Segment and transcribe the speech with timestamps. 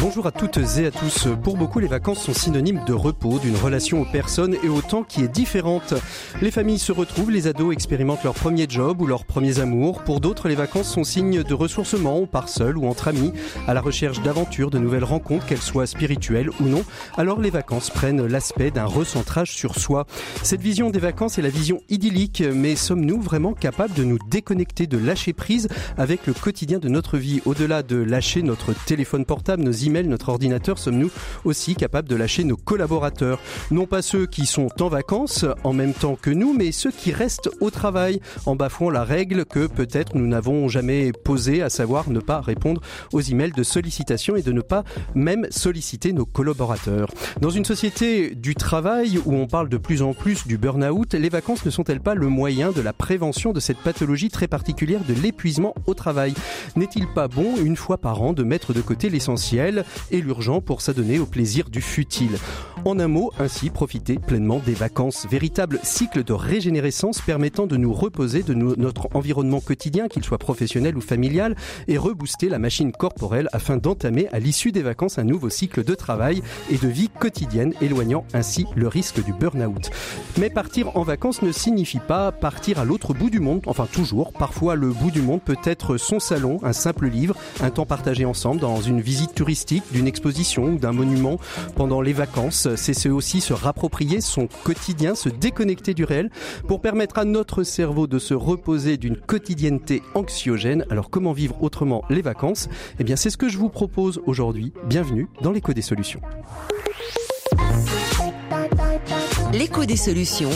[0.00, 1.26] Bonjour à toutes et à tous.
[1.42, 5.02] Pour beaucoup, les vacances sont synonymes de repos, d'une relation aux personnes et au temps
[5.02, 5.92] qui est différente.
[6.40, 10.04] Les familles se retrouvent, les ados expérimentent leur premier job ou leurs premiers amours.
[10.04, 13.32] Pour d'autres, les vacances sont signes de ressourcement, on part seul ou entre amis,
[13.66, 16.84] à la recherche d'aventures, de nouvelles rencontres, qu'elles soient spirituelles ou non.
[17.16, 20.06] Alors les vacances prennent l'aspect d'un recentrage sur soi.
[20.44, 24.86] Cette vision des vacances est la vision idyllique, mais sommes-nous vraiment capables de nous déconnecter,
[24.86, 27.40] de lâcher prise avec le quotidien de notre vie?
[27.46, 31.10] Au-delà de lâcher notre téléphone portable, nos emails, notre ordinateur, sommes-nous
[31.44, 33.40] aussi capables de lâcher nos collaborateurs?
[33.70, 37.12] Non pas ceux qui sont en vacances en même temps que nous, mais ceux qui
[37.12, 42.10] restent au travail en bafouant la règle que peut-être nous n'avons jamais posée, à savoir
[42.10, 42.80] ne pas répondre
[43.12, 44.84] aux emails de sollicitation et de ne pas
[45.14, 47.08] même solliciter nos collaborateurs.
[47.40, 51.28] Dans une société du travail où on parle de plus en plus du burn-out, les
[51.28, 55.14] vacances ne sont-elles pas le moyen de la prévention de cette pathologie très particulière de
[55.14, 56.34] l'épuisement au travail?
[56.76, 59.77] N'est-il pas bon, une fois par an, de mettre de côté l'essentiel?
[60.10, 62.38] Et l'urgent pour s'adonner au plaisir du futile.
[62.84, 67.92] En un mot, ainsi profiter pleinement des vacances, véritable cycle de régénérescence permettant de nous
[67.92, 71.56] reposer de notre environnement quotidien, qu'il soit professionnel ou familial,
[71.88, 75.94] et rebooster la machine corporelle afin d'entamer à l'issue des vacances un nouveau cycle de
[75.94, 79.90] travail et de vie quotidienne, éloignant ainsi le risque du burn-out.
[80.38, 84.32] Mais partir en vacances ne signifie pas partir à l'autre bout du monde, enfin toujours.
[84.32, 88.24] Parfois le bout du monde peut être son salon, un simple livre, un temps partagé
[88.24, 91.38] ensemble dans une visite touristique d'une exposition ou d'un monument
[91.76, 92.68] pendant les vacances.
[92.76, 96.30] C'est aussi se rapproprier son quotidien, se déconnecter du réel
[96.66, 100.84] pour permettre à notre cerveau de se reposer d'une quotidienneté anxiogène.
[100.90, 102.68] Alors comment vivre autrement les vacances?
[102.98, 104.72] Eh bien c'est ce que je vous propose aujourd'hui.
[104.86, 106.20] Bienvenue dans l'écho des solutions.
[109.52, 110.50] L'écho des solutions.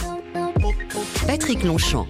[1.27, 2.07] Patrick Longchamp.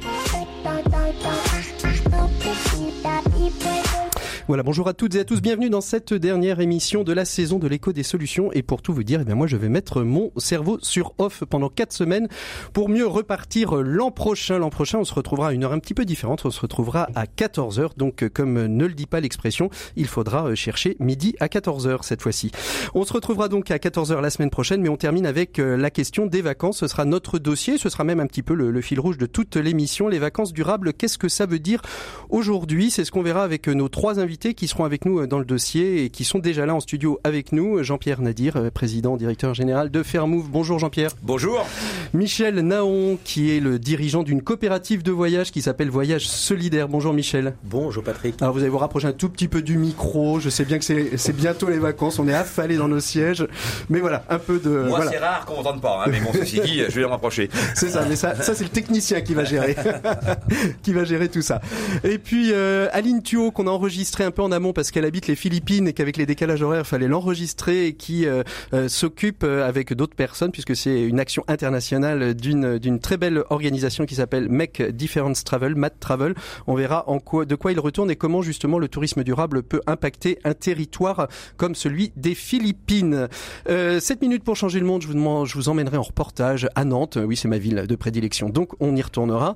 [4.52, 7.58] Voilà, bonjour à toutes et à tous, bienvenue dans cette dernière émission de la saison
[7.58, 8.52] de l'écho des solutions.
[8.52, 11.42] Et pour tout vous dire, eh bien moi je vais mettre mon cerveau sur off
[11.48, 12.28] pendant quatre semaines
[12.74, 14.58] pour mieux repartir l'an prochain.
[14.58, 17.08] L'an prochain, on se retrouvera à une heure un petit peu différente, on se retrouvera
[17.14, 17.96] à 14h.
[17.96, 22.20] Donc comme ne le dit pas l'expression, il faudra euh, chercher midi à 14h cette
[22.20, 22.50] fois-ci.
[22.92, 25.90] On se retrouvera donc à 14h la semaine prochaine, mais on termine avec euh, la
[25.90, 26.80] question des vacances.
[26.80, 29.24] Ce sera notre dossier, ce sera même un petit peu le, le fil rouge de
[29.24, 30.08] toute l'émission.
[30.08, 31.80] Les vacances durables, qu'est-ce que ça veut dire
[32.28, 32.90] aujourd'hui?
[32.90, 35.38] C'est ce qu'on verra avec euh, nos trois invités qui seront avec nous euh, dans
[35.38, 37.82] le dossier et qui sont déjà là en studio avec nous.
[37.82, 40.48] Jean-Pierre Nadir, euh, président, directeur général de Fairmove.
[40.50, 41.12] Bonjour Jean-Pierre.
[41.22, 41.64] Bonjour.
[42.12, 46.88] Michel Naon, qui est le dirigeant d'une coopérative de voyage qui s'appelle Voyage Solidaire.
[46.88, 47.54] Bonjour Michel.
[47.62, 48.42] Bonjour Patrick.
[48.42, 50.40] Alors vous allez vous rapprocher un tout petit peu du micro.
[50.40, 52.18] Je sais bien que c'est bientôt les vacances.
[52.18, 53.46] On est affalés dans nos sièges.
[53.88, 54.70] Mais voilà, un peu de...
[54.70, 55.10] Moi voilà.
[55.10, 56.02] c'est rare qu'on m'entende pas.
[56.04, 57.48] Hein, mais bon, ceci dit, je vais me rapprocher.
[57.74, 59.76] C'est ça, mais ça, ça c'est le technicien qui va gérer.
[60.82, 61.60] qui va gérer tout ça.
[62.04, 65.26] Et puis euh, Aline Thuot, qu'on a enregistré un peu en amont parce qu'elle habite
[65.26, 68.42] les Philippines et qu'avec les décalages horaires, il fallait l'enregistrer et qui euh,
[68.74, 73.42] euh, s'occupe euh, avec d'autres personnes puisque c'est une action internationale d'une d'une très belle
[73.50, 76.34] organisation qui s'appelle Make Difference Travel, Mat Travel.
[76.66, 79.80] On verra en quoi, de quoi il retourne et comment justement le tourisme durable peut
[79.86, 83.28] impacter un territoire comme celui des Philippines.
[83.68, 86.68] Euh, 7 minutes pour changer le monde, je vous, demande, je vous emmènerai en reportage
[86.74, 87.18] à Nantes.
[87.22, 89.54] Oui, c'est ma ville de prédilection, donc on y retournera.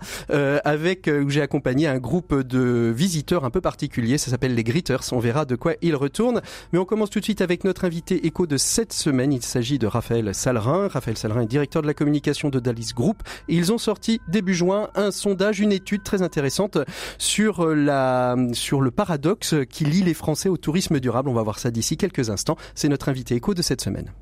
[0.64, 5.12] Avec où j'ai accompagné un groupe de visiteurs un peu particulier, ça s'appelle les Gritters.
[5.12, 6.40] On verra de quoi ils retournent.
[6.72, 9.32] Mais on commence tout de suite avec notre invité écho de cette semaine.
[9.32, 10.88] Il s'agit de Raphaël Salrin.
[10.88, 13.22] Raphaël Salrin est directeur de la communication de Dalis Group.
[13.48, 16.78] Et ils ont sorti début juin un sondage, une étude très intéressante
[17.18, 21.28] sur la, sur le paradoxe qui lie les Français au tourisme durable.
[21.28, 22.56] On va voir ça d'ici quelques instants.
[22.74, 24.12] C'est notre invité écho de cette semaine.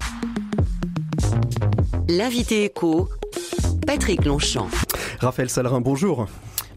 [2.09, 3.09] L'invité écho,
[3.87, 4.69] Patrick Longchamp.
[5.21, 6.27] Raphaël Salrin, bonjour.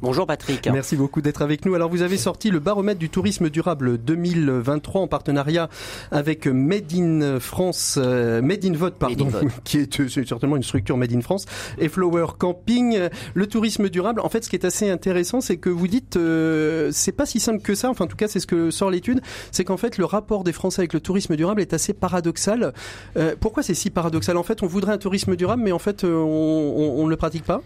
[0.02, 0.68] Bonjour Patrick.
[0.72, 1.74] Merci beaucoup d'être avec nous.
[1.74, 5.70] Alors vous avez sorti le baromètre du tourisme durable 2023 en partenariat
[6.12, 9.52] avec Made in France, euh, Made in Vote pardon, Made in Vote.
[9.64, 11.46] qui est euh, certainement une structure Made in France
[11.80, 13.10] et Flower Camping.
[13.34, 16.90] Le tourisme durable, en fait, ce qui est assez intéressant, c'est que vous dites, euh,
[16.92, 17.90] c'est pas si simple que ça.
[17.90, 19.22] Enfin, en tout cas, c'est ce que sort l'étude,
[19.52, 22.74] c'est qu'en fait, le rapport des Français avec le tourisme durable est assez paradoxal.
[23.18, 24.38] Euh, pourquoi c'est si paradoxal?
[24.38, 27.18] En fait, on voudrait un tourisme durable, mais en fait, on, on, on ne le
[27.18, 27.62] pratique pas.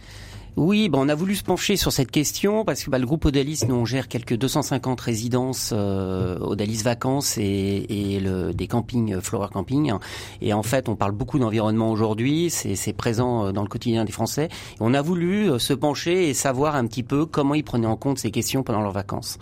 [0.58, 3.24] Oui, bon, on a voulu se pencher sur cette question parce que bah, le groupe
[3.24, 9.14] Odalis, nous on gère quelques 250 résidences euh, Odalis Vacances et, et le, des campings
[9.14, 9.94] euh, Flower Camping.
[10.42, 14.04] Et en fait, on parle beaucoup d'environnement aujourd'hui, c'est c'est présent euh, dans le quotidien
[14.04, 14.50] des Français.
[14.52, 17.88] Et on a voulu euh, se pencher et savoir un petit peu comment ils prenaient
[17.88, 19.40] en compte ces questions pendant leurs vacances.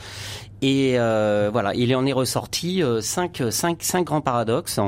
[0.62, 4.80] Et euh, voilà, il en est ressorti euh, cinq, cinq, cinq grands paradoxes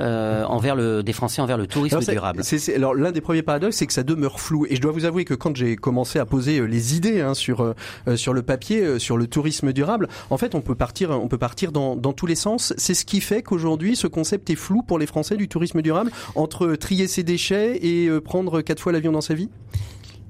[0.00, 2.44] euh, envers le, des Français envers le tourisme Alors, durable.
[2.44, 4.66] c'est- alors l'un des premiers paradoxes, c'est que ça demeure flou.
[4.68, 7.34] Et je dois vous avouer que quand j'ai commencé à poser euh, les idées hein,
[7.34, 7.74] sur euh,
[8.06, 11.28] euh, sur le papier, euh, sur le tourisme durable, en fait, on peut partir, on
[11.28, 12.74] peut partir dans, dans tous les sens.
[12.76, 16.10] C'est ce qui fait qu'aujourd'hui, ce concept est flou pour les Français du tourisme durable
[16.34, 19.48] entre trier ses déchets et prendre quatre fois l'avion dans sa vie?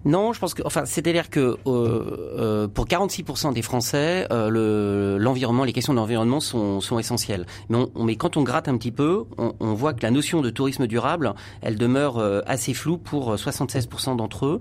[0.05, 5.19] Non, je pense que, enfin, c'est-à-dire que euh, euh, pour 46% des Français, euh, le,
[5.19, 7.47] l'environnement, les questions d'environnement sont, sont essentielles.
[7.69, 10.41] Mais, on, mais quand on gratte un petit peu, on, on voit que la notion
[10.41, 14.61] de tourisme durable, elle demeure euh, assez floue pour euh, 76% d'entre eux,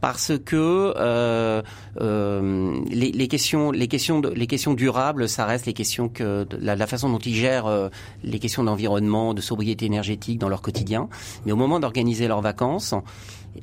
[0.00, 1.62] parce que euh,
[2.00, 6.44] euh, les, les questions, les questions, de- les questions durables, ça reste les questions que
[6.44, 7.88] de- la, la façon dont ils gèrent euh,
[8.22, 11.08] les questions d'environnement, de sobriété énergétique dans leur quotidien.
[11.44, 12.94] Mais au moment d'organiser leurs vacances,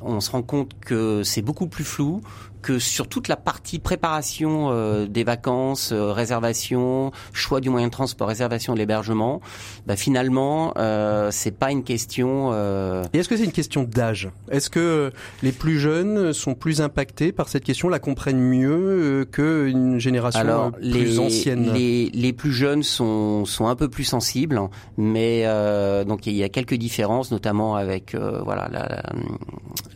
[0.01, 2.21] on se rend compte que c'est beaucoup plus flou,
[2.63, 7.91] que sur toute la partie préparation euh, des vacances, euh, réservation, choix du moyen de
[7.91, 9.39] transport, réservation de l'hébergement,
[9.85, 12.49] bah, finalement, euh, c'est pas une question.
[12.53, 14.29] euh, Et est-ce que c'est une question d'âge?
[14.49, 15.11] Est-ce que
[15.43, 20.71] les plus jeunes sont plus impactés par cette question, la comprennent mieux qu'une génération Alors,
[20.71, 21.71] plus les, ancienne?
[21.73, 24.59] les, les plus jeunes sont, sont un peu plus sensibles,
[24.97, 29.03] mais euh, donc il y a quelques différences, notamment avec euh, voilà la,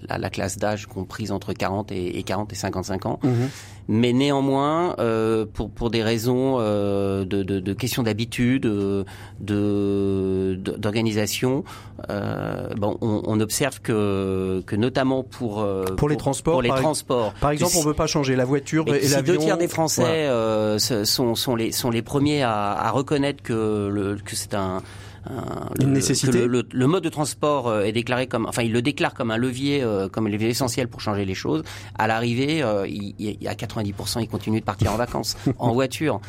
[0.09, 3.19] la, la classe d'âge comprise entre 40 et, et 40 et 55 ans.
[3.23, 3.49] Mhm.
[3.89, 9.05] Mais néanmoins, euh, pour pour des raisons euh, de, de, de questions d'habitude, euh,
[9.39, 11.63] de d'organisation,
[12.09, 15.65] bon, on, on observe que que notamment pour
[15.97, 18.45] Pour les transports, pour les par- transports, Par exemple, si- on veut pas changer la
[18.45, 19.33] voiture mais et si l'avion.
[19.35, 20.79] deux tiers des Français Voilà.
[21.05, 24.81] sont, sont, les, sont les premiers à, à reconnaître que, le, que c'est un,
[25.25, 26.39] un- Une le- nécessité.
[26.39, 29.31] le, le- le mode de transport euh, est déclaré comme, enfin, il le déclare comme
[29.31, 31.63] un levier, euh, comme un levier essentiel pour changer les choses.
[31.97, 36.21] À l'arrivée, euh, il, il, à 90%, ils continuent de partir en vacances en voiture.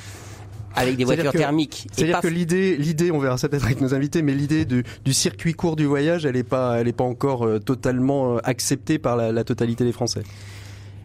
[0.76, 1.88] Avec des voitures que- thermiques.
[1.93, 5.12] C'est-à-dire que l'idée, l'idée, on verra ça peut-être avec nos invités, mais l'idée du, du
[5.12, 8.99] circuit court du voyage, elle est pas, elle est pas encore euh, totalement euh, acceptée
[8.99, 10.23] par la, la totalité des Français.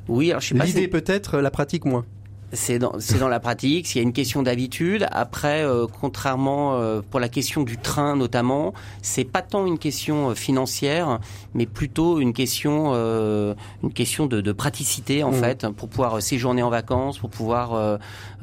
[0.08, 2.06] oui, alors je sais pas L'idée peut-être, la pratique moins.
[2.54, 5.08] C'est dans, dans la pratique, s'il y a une question d'habitude.
[5.12, 10.30] Après, euh, contrairement euh, pour la question du train notamment, c'est pas tant une question
[10.30, 11.20] euh, financière,
[11.56, 15.40] mais plutôt une question, euh, une question de, de praticité en Mhm.
[15.40, 17.98] fait, pour pouvoir euh, séjourner en vacances, pour pouvoir euh,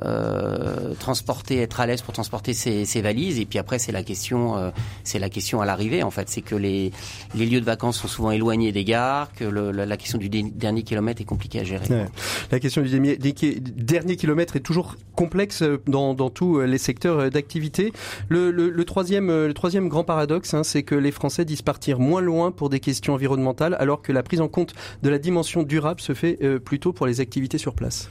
[0.05, 3.39] euh, transporter, être à l'aise pour transporter ses, ses valises.
[3.39, 4.71] Et puis après, c'est la question, euh,
[5.05, 6.91] c'est la question à l'arrivée en fait, c'est que les,
[7.35, 10.29] les lieux de vacances sont souvent éloignés des gares, que le- la, la question du
[10.29, 11.87] dernier kilomètre est compliquée à gérer.
[11.89, 12.07] Ouais.
[12.51, 13.61] La question du qui-
[14.01, 17.93] dernier kilomètre est toujours complexe euh, dans, tous euh, les secteurs euh, d'activité.
[18.31, 22.81] Le, troisième, grand paradoxe, hein, c'est que les Français disent partir moins loin pour des
[22.81, 26.95] questions environnementales, alors que la prise en compte de la dimension durable se fait plutôt
[26.95, 28.09] pour les activités sur place.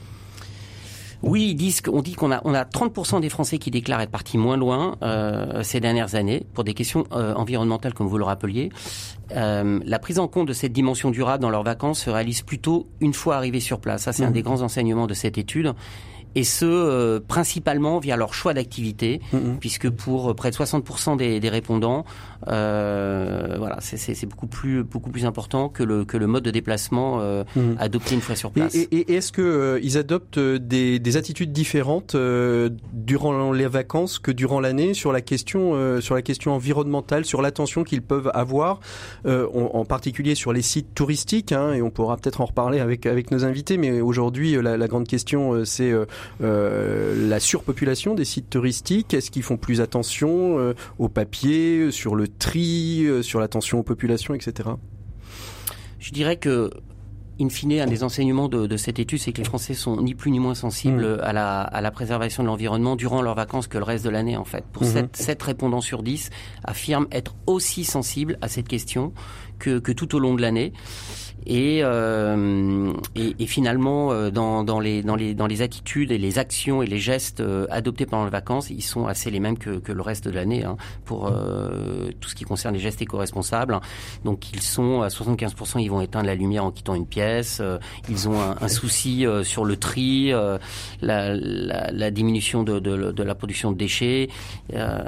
[1.22, 4.10] Oui, ils disent qu'on dit qu'on a on a 30% des Français qui déclarent être
[4.10, 8.24] partis moins loin euh, ces dernières années pour des questions euh, environnementales comme vous le
[8.24, 8.70] rappeliez.
[9.36, 12.88] Euh, la prise en compte de cette dimension durable dans leurs vacances se réalise plutôt
[13.00, 14.02] une fois arrivés sur place.
[14.02, 14.32] Ça c'est un Mhm.
[14.32, 15.74] des grands enseignements de cette étude.
[16.34, 19.56] Et ce, euh, principalement via leur choix d'activité, Mhm.
[19.58, 22.04] puisque pour près de 60% des, des répondants,
[22.48, 27.18] euh, voilà, c'est- beaucoup plus beaucoup plus important que le que le mode de déplacement
[27.20, 27.76] euh, Mhm.
[27.78, 28.74] adopté une fois sur Et, place.
[28.74, 33.66] et- et est-ce que euh, ils adoptent euh, des, des attitudes différentes euh, durant les
[33.66, 38.02] vacances que durant l'année sur la question euh, sur la question environnementale, sur l'attention qu'ils
[38.02, 38.80] peuvent avoir,
[39.26, 43.06] euh, en, particulier sur les sites touristiques, hein, et on pourra peut-être en reparler avec
[43.06, 43.76] avec nos invités.
[43.76, 45.90] Mais aujourd'hui, euh, la, la grande question, euh, c'est
[46.42, 49.14] euh, euh, la surpopulation des sites touristiques.
[49.14, 53.82] Est-ce qu'ils font plus attention euh, au papier, sur le tri, euh, sur l'attention aux
[53.82, 54.70] populations, etc.
[55.98, 56.70] Je dirais que,
[57.40, 60.14] in fine, un des enseignements de, de cette étude, c'est que les Français sont ni
[60.14, 63.78] plus ni moins sensibles à, la, à la préservation de l'environnement durant leurs vacances que
[63.78, 64.64] le reste de l'année, en fait.
[64.72, 64.92] Pour Mhm.
[64.92, 66.30] 7, 7 répondants sur 10
[66.64, 69.12] affirment être aussi sensibles à cette question
[69.58, 70.72] que, que tout au long de l'année.
[71.46, 76.18] Et, euh, et, et finalement, euh, dans, dans, les, dans, les, dans les attitudes et
[76.18, 79.58] les actions et les gestes euh, adoptés pendant les vacances, ils sont assez les mêmes
[79.58, 83.00] que, que le reste de l'année hein, pour euh, tout ce qui concerne les gestes
[83.02, 83.78] éco-responsables.
[84.24, 87.58] Donc ils sont à 75%, ils vont éteindre la lumière en quittant une pièce.
[87.60, 87.78] euh,
[88.08, 93.22] ils ont un, un souci sur le tri, la, la, la diminution de, de, de
[93.22, 94.28] la production de déchets.
[94.74, 94.98] Euh,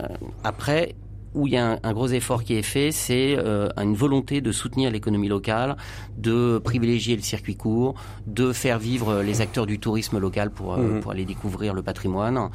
[0.44, 0.94] après,
[1.34, 4.52] où il y a un, gros effort qui est fait, c'est euh, une volonté de
[4.52, 5.76] soutenir l'économie locale,
[6.18, 7.94] de privilégier le circuit court,
[8.26, 11.00] de faire vivre les acteurs du tourisme local pour, euh, mmh.
[11.00, 12.50] pour aller découvrir le patrimoine.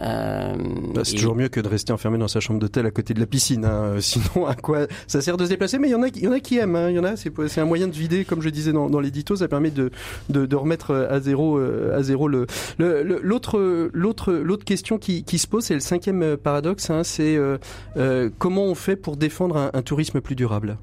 [0.00, 0.54] Euh,
[0.94, 3.20] bah, c'est toujours mieux que de rester enfermé dans sa chambre d'hôtel à côté de
[3.20, 3.64] la piscine.
[3.64, 3.96] Hein.
[4.00, 5.78] Sinon, à quoi ça sert de se déplacer?
[5.78, 6.76] Mais il y en a, il y en a qui aiment.
[6.76, 6.90] Hein.
[6.90, 9.00] Il y en a, c'est, c'est un moyen de vider, comme je disais dans, dans
[9.00, 9.90] l'édito, ça permet de,
[10.28, 12.46] de, de, remettre à zéro, euh, à zéro le,
[12.78, 16.90] le, l'autre, l'autre, l'autre question qui, qui se pose, c'est le cinquième paradoxe.
[16.90, 17.58] Hein, c'est euh,
[17.96, 20.78] euh, comment on fait pour défendre un, un tourisme plus durable?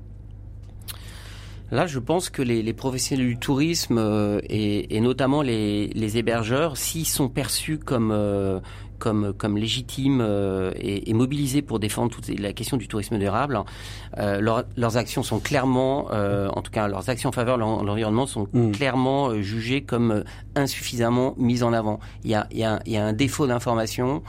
[1.72, 6.18] Là, je pense que les, les professionnels du tourisme euh, et, et, notamment les, les
[6.20, 8.60] hébergeurs, s'ils sont perçus comme euh,
[9.04, 13.60] comme, comme légitimes euh, et, et, mobilisés pour défendre toute la question du tourisme durable,
[14.18, 17.64] euh, leur, leurs actions sont clairement, euh, en tout cas leurs actions en faveur de
[17.64, 18.72] l'environnement sont mmh.
[18.72, 20.24] clairement jugées comme
[20.56, 22.00] insuffisamment mises en avant.
[22.24, 24.24] Il y a, il y a, il y a un défaut d'information.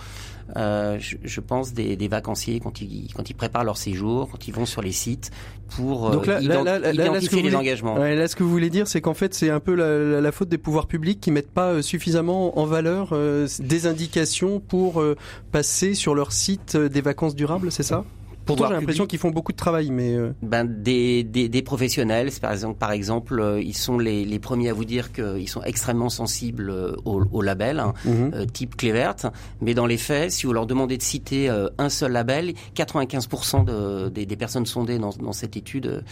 [0.57, 4.47] Euh, je, je, pense des, des, vacanciers quand ils, quand ils préparent leur séjour, quand
[4.47, 5.31] ils vont sur les sites
[5.71, 7.95] pour Donc là, ident là, là, identifier les voulez, engagements.
[7.95, 10.33] Ouais, là, ce que vous voulez dire, c'est qu'en fait, c'est un peu la, la,
[10.33, 15.17] faute des pouvoirs publics qui mettent pas suffisamment en valeur euh, des indications pour euh,
[15.51, 18.05] passer sur leur site des vacances durables, c'est ça?
[18.45, 20.33] Pourtant, j'ai l'impression qu'ils font beaucoup de travail, mais euh...
[20.43, 24.69] ben des, des, des, professionnels, par exemple, par exemple, euh, ils sont les, les premiers
[24.69, 28.35] à vous dire qu'ils sont extrêmement sensibles euh, au, au label, hein, mm -hmm.
[28.35, 29.27] euh, type clé verte.
[29.61, 33.65] Mais dans les faits, si vous leur demandez de citer euh, un seul label, 95%
[33.65, 36.03] de, des, des, personnes sondées dans, dans cette étude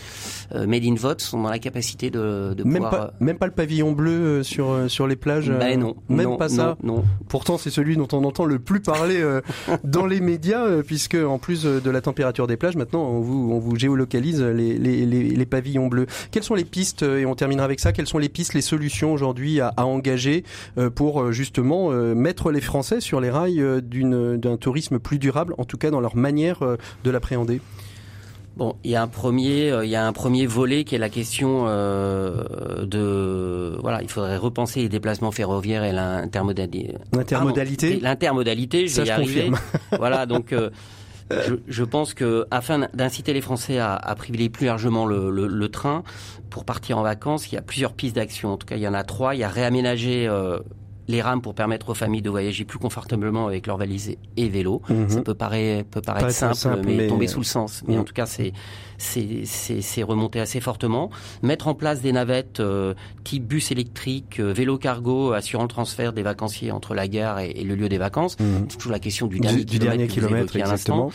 [0.55, 3.47] euh, Made in Vote sont dans la capacité de, de même pouvoir, Pas, même pas
[3.47, 5.51] le pavillon bleu sur sur les plages.
[5.51, 6.77] Ben non, même non, pas ça.
[6.83, 7.05] Non, non.
[7.29, 9.21] Pourtant, c'est celui dont on entend le plus parler
[9.85, 13.59] dans les médias, puisque en plus de la température des plages, maintenant on vous, on
[13.59, 16.07] vous géolocalise les, les, les, les, pavillons bleus.
[16.31, 19.13] Quelles sont les pistes, et on terminera avec ça, quelles sont les pistes, les solutions
[19.13, 20.45] aujourd'hui à, à, engager
[20.95, 25.91] pour justement mettre les Français sur les rails d'un tourisme plus durable, en tout cas
[25.91, 26.61] dans leur manière
[27.05, 27.61] de l'appréhender?
[28.57, 31.09] Bon, il y a un premier, il y a un premier volet qui est la
[31.09, 36.95] question euh, de, voilà, il faudrait repenser les déplacements ferroviaires et l'intermodalité.
[37.13, 37.99] L'intermodalité.
[38.01, 39.51] L'intermodalité, je vais y arriver.
[39.99, 40.53] voilà, donc.
[40.53, 40.71] Euh,
[41.31, 45.47] je, je, pense que afin d'inciter les Français à, à, privilégier plus largement le, le,
[45.47, 46.03] le, train
[46.51, 48.53] pour partir en vacances, il y a plusieurs pistes d'action.
[48.53, 49.35] En tout cas, il y en a trois.
[49.35, 50.59] Il y a réaménager euh,
[51.09, 54.83] les rames pour permettre aux familles de voyager plus confortablement avec leurs valises et vélos.
[54.89, 55.09] Mmh.
[55.09, 57.83] Ça peut paraître, peut paraître simple, simple, mais, mais tomber sous le sens.
[57.87, 58.01] Mais mmh.
[58.01, 58.53] en tout cas, c'est
[59.03, 61.11] c'est remonté assez fortement.
[61.43, 62.95] Mettre en place des navettes euh,
[63.25, 67.51] type bus électrique, euh, vélo cargo, assurant le transfert des vacanciers entre la gare et,
[67.51, 68.39] et le lieu des vacances.
[68.39, 68.45] Mmh.
[68.69, 71.11] C'est toujours la question du dernier du, kilomètre, dernier kilomètre exactement.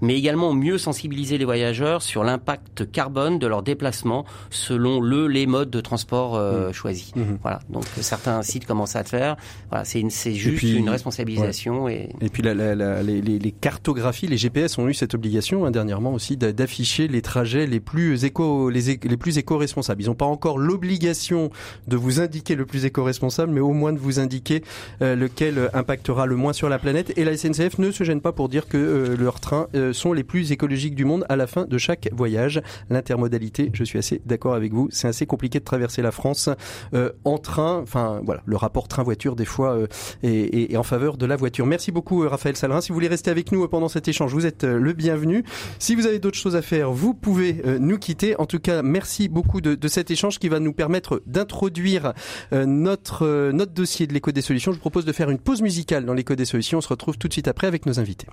[0.00, 5.46] Mais également mieux sensibiliser les voyageurs sur l'impact carbone de leur déplacement selon le les
[5.46, 7.12] modes de transport euh, choisis.
[7.42, 7.60] Voilà.
[7.68, 9.36] Donc certains sites commencent à le faire.
[9.70, 11.84] Voilà, c'est juste puis, une responsabilisation.
[11.84, 12.10] Ouais.
[12.20, 12.26] Et...
[12.26, 15.70] et puis la, la, la, les, les, cartographies, les GPS ont eu cette obligation hein,
[15.70, 20.00] dernièrement aussi d'afficher les trajets les plus éco les, les plus éco-responsables.
[20.00, 21.50] Ils n'ont pas encore l'obligation
[21.88, 24.62] de vous indiquer le plus éco-responsable, mais au moins de vous indiquer
[25.02, 27.12] euh, lequel impactera le moins sur la planète.
[27.16, 30.12] Et la SNCF ne se gêne pas pour dire que euh, leurs trains euh, sont
[30.12, 32.62] les plus écologiques du monde à la fin de chaque voyage.
[32.90, 36.48] L'intermodalité, je suis assez d'accord avec vous, c'est assez compliqué de traverser la France
[36.94, 37.80] euh, en train.
[37.82, 39.86] Enfin voilà, le rapport train-voiture des fois euh,
[40.22, 41.66] est, est, est, en faveur de la voiture.
[41.66, 42.80] Merci beaucoup Raphaël Salrin.
[42.80, 45.44] Si vous voulez rester avec nous pendant cet échange, vous êtes le bienvenu.
[45.78, 48.38] Si vous avez d'autres choses à faire, vous pouvez euh, nous quitter.
[48.38, 52.12] En tout cas, merci beaucoup de, cet échange qui va nous permettre d'introduire
[52.52, 54.72] euh, notre, euh, notre dossier de l'écho des solutions.
[54.72, 56.78] Je vous propose de faire une pause musicale dans l'écho des solutions.
[56.78, 58.28] On se retrouve tout de suite après avec nos invités.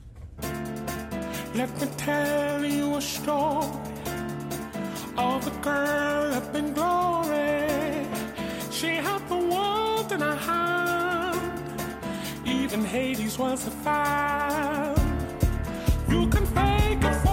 [1.55, 3.67] Let me tell you a story
[5.17, 8.07] of a girl up in glory.
[8.71, 11.39] She had the world in her hand.
[12.45, 14.95] Even Hades was a fan.
[16.09, 17.32] You can fake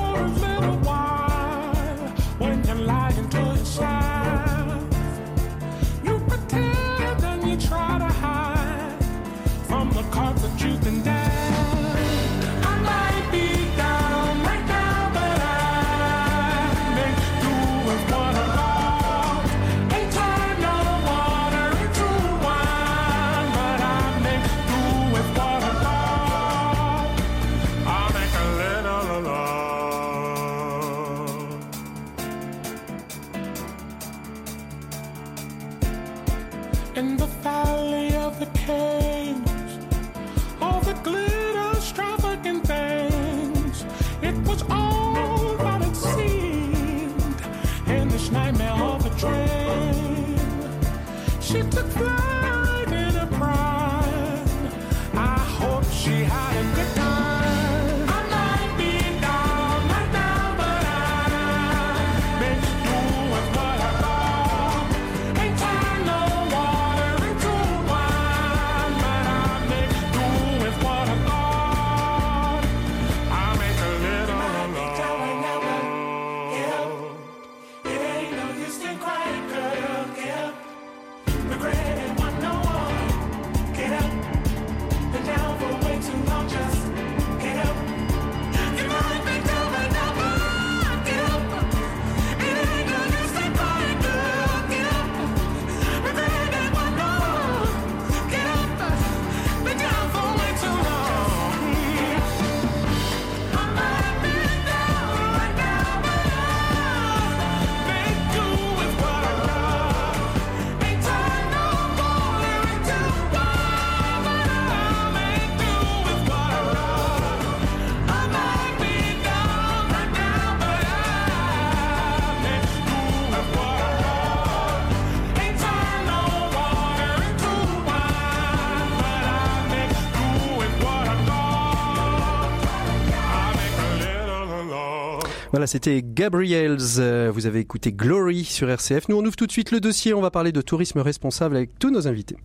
[135.60, 136.78] Voilà, c'était Gabriels.
[136.96, 139.10] Euh, vous avez écouté Glory sur RCF.
[139.10, 140.14] Nous, on ouvre tout de suite le dossier.
[140.14, 142.38] On va parler de tourisme responsable avec tous nos invités.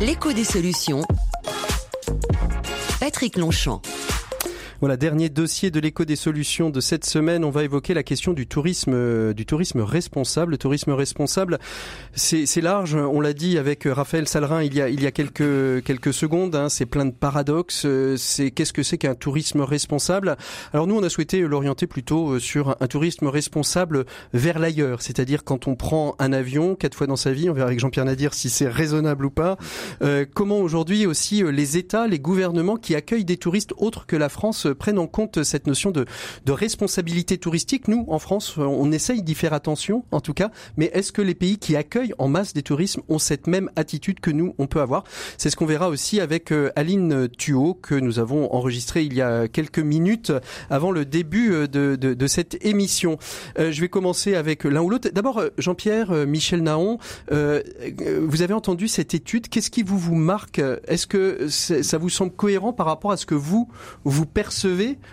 [0.00, 1.02] L'écho des solutions.
[3.00, 3.82] Patrick Longchamp.
[4.82, 7.44] Voilà, dernier dossier de l'écho des solutions de cette semaine.
[7.44, 10.50] On va évoquer la question du tourisme, euh, du tourisme responsable.
[10.50, 11.60] Le tourisme responsable,
[12.16, 12.96] c'est large.
[12.96, 16.56] On l'a dit avec Raphaël Salrin il y a, il y a quelques, quelques secondes.
[16.56, 17.84] Hein, c'est plein de paradoxes.
[17.84, 20.36] Euh, c'est qu'est-ce que c'est qu'un tourisme responsable?
[20.72, 25.00] Alors nous, on a souhaité l'orienter plutôt euh, sur un tourisme responsable vers l'ailleurs.
[25.00, 28.06] C'est-à-dire quand on prend un avion quatre fois dans sa vie, on verra avec Jean-Pierre
[28.06, 29.58] Nadir si c'est raisonnable ou pas.
[30.02, 34.28] Euh, comment aujourd'hui aussi les États, les gouvernements qui accueillent des touristes autres que la
[34.28, 36.04] France prennent en compte cette notion de,
[36.48, 37.88] responsabilité touristique.
[37.88, 41.34] Nous, en France, on essaye d'y faire attention, en tout cas, mais est-ce que les
[41.34, 44.80] pays qui accueillent en masse des tourismes ont cette même attitude que nous, on peut
[44.80, 45.04] avoir?
[45.38, 49.22] C'est ce qu'on verra aussi avec euh, Aline Thuot, que nous avons enregistré il y
[49.22, 50.32] a quelques minutes
[50.70, 53.18] avant le début euh, de, cette émission.
[53.58, 55.08] Euh, je vais commencer avec l'un ou l'autre.
[55.12, 56.98] D'abord, Jean-Pierre, Michel Naon,
[57.30, 57.62] euh,
[58.22, 59.48] vous avez entendu cette étude.
[59.48, 60.60] Qu'est-ce qui vous, vous marque?
[60.86, 63.68] Est-ce que ça vous semble cohérent par rapport à ce que vous,
[64.04, 64.61] vous percevez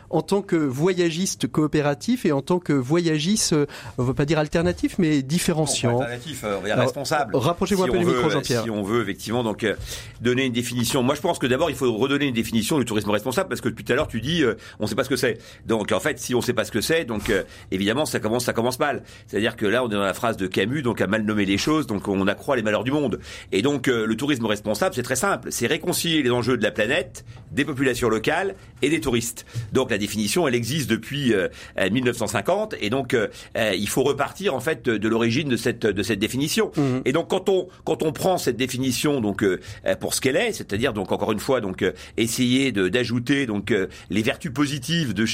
[0.10, 3.66] en tant que voyagiste coopératif et en tant que voyagiste, euh,
[3.98, 6.00] on ne va pas dire alternatif, mais différenciant.
[6.00, 7.36] alternatif, euh, responsable.
[7.36, 8.64] Rapprochez-vous un peu du micro, Jean-Pierre.
[8.64, 9.76] Si on veut effectivement donc euh,
[10.22, 13.10] donner une définition, moi je pense que d'abord il faut redonner une définition du tourisme
[13.10, 14.44] responsable parce que depuis tout à l'heure tu dis
[14.80, 15.40] on ne sait pas ce que c'est.
[15.66, 17.32] Donc en fait si on ne sait pas ce que c'est, donc
[17.72, 19.04] évidemment ça commence ça commence mal.
[19.28, 21.58] C'est-à-dire que là on est dans la phrase de Camus, donc à mal nommer les
[21.58, 23.20] choses, donc on accroît les malheurs du monde.
[23.52, 27.26] Et donc le tourisme responsable c'est très simple, c'est réconcilier les enjeux de la planète,
[27.52, 29.39] des populations locales et des touristes.
[29.74, 31.34] Donc la définition, elle existe depuis
[31.92, 35.86] 1950 euh, et donc euh, euh, il faut repartir en fait de l'origine de cette
[35.86, 36.72] de cette définition.
[36.76, 37.02] Mhm.
[37.06, 39.44] Et donc quand on quand on prend cette définition donc
[40.00, 41.86] pour ce qu'elle est, c'est-à-dire donc encore une fois donc
[42.18, 43.74] essayer d'ajouter donc
[44.10, 45.26] les vertus positives de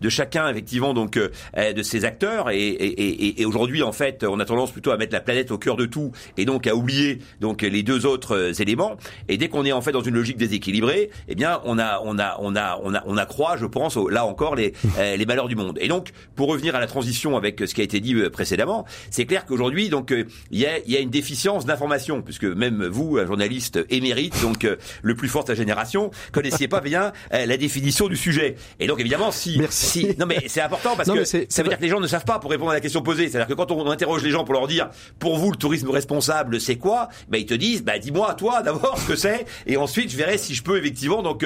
[0.00, 4.44] de chacun effectivement donc de ces acteurs et, et, et, aujourd'hui en fait on a
[4.44, 7.62] tendance plutôt à mettre la planète au cœur de tout et donc à oublier donc
[7.62, 8.96] les deux autres éléments
[9.28, 12.18] et dès qu'on est en fait dans une logique déséquilibrée eh bien on a on
[12.18, 15.48] a on a on a on accroît je pense, là encore, les, euh, les malheurs
[15.48, 15.78] du monde.
[15.80, 18.84] Et donc, pour revenir à la transition avec ce qui a été dit euh, précédemment,
[19.10, 22.86] c'est clair qu'aujourd'hui, donc, euh, il y a, y a une déficience d'information, puisque même
[22.86, 24.66] vous, un journaliste émérite, donc
[25.02, 28.56] le plus fort de sa génération, connaissiez pas bien la définition du sujet.
[28.80, 31.82] Et donc, évidemment, si, si non mais c'est important parce que ça veut dire que
[31.82, 33.28] les gens ne savent pas pour répondre à la question posée.
[33.28, 36.60] C'est-à-dire que quand on interroge les gens pour leur dire, pour vous, le tourisme responsable,
[36.60, 37.08] c'est quoi?
[37.28, 40.38] Ben ils te disent, bah dis-moi toi d'abord ce que c'est, et ensuite je verrai
[40.38, 41.44] si je peux effectivement donc,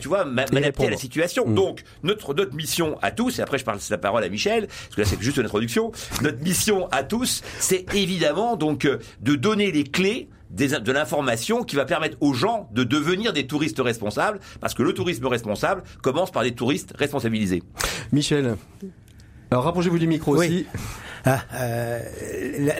[0.00, 1.27] tu vois, m'adapter à la situation.
[1.36, 1.54] Mm.
[1.54, 4.94] Donc notre notre mission à tous, et après je parle la parole à Michel, parce
[4.94, 5.92] que là c'est juste une introduction.
[6.22, 11.76] Notre mission à tous, c'est évidemment donc euh, de donner les clés de l'information qui
[11.76, 16.30] va permettre aux gens de devenir des touristes responsables, parce que le tourisme responsable commence
[16.30, 17.62] par des touristes responsabilisés.
[18.12, 18.56] Michel,
[19.50, 20.66] alors rapprochez-vous du micro aussi.
[21.28, 22.00] Ah, euh,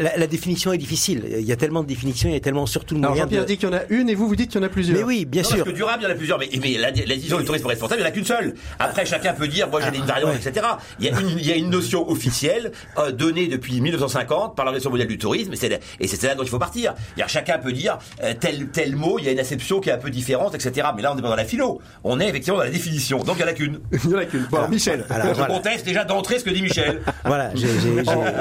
[0.00, 1.24] la, la, définition est difficile.
[1.38, 3.14] Il y a tellement de définitions, il y a tellement surtout le moyen.
[3.14, 4.66] Alors Jean-Pierre dit qu'il y en a une et vous vous dites qu'il y en
[4.66, 4.96] a plusieurs.
[4.96, 5.58] Mais oui, bien sûr.
[5.58, 6.38] Parce que durable, il y en a plusieurs.
[6.38, 8.54] Mais, mais la, la décision du tourisme responsable, il n'y en a qu'une seule.
[8.78, 10.66] Après, chacun peut dire, moi j'ai une variante, etc.
[10.98, 14.64] Il y, a une, il y a une notion officielle euh, donnée depuis 1950 par
[14.64, 16.94] l'Organisation mondiale du tourisme, et c'est là dont il faut partir.
[17.26, 19.98] Chacun peut dire euh, tel tel mot, il y a une acception qui est un
[19.98, 20.88] peu différente, etc.
[20.96, 21.80] Mais là, on n'est pas dans la philo.
[22.04, 23.18] On est effectivement dans la définition.
[23.18, 23.80] Donc il n'y en a qu'une.
[23.92, 24.46] il n'y en a qu'une.
[24.50, 25.04] Bon, Michel.
[25.10, 27.02] Alors, je conteste déjà d'entrée ce que dit Michel.
[27.24, 27.52] Voilà.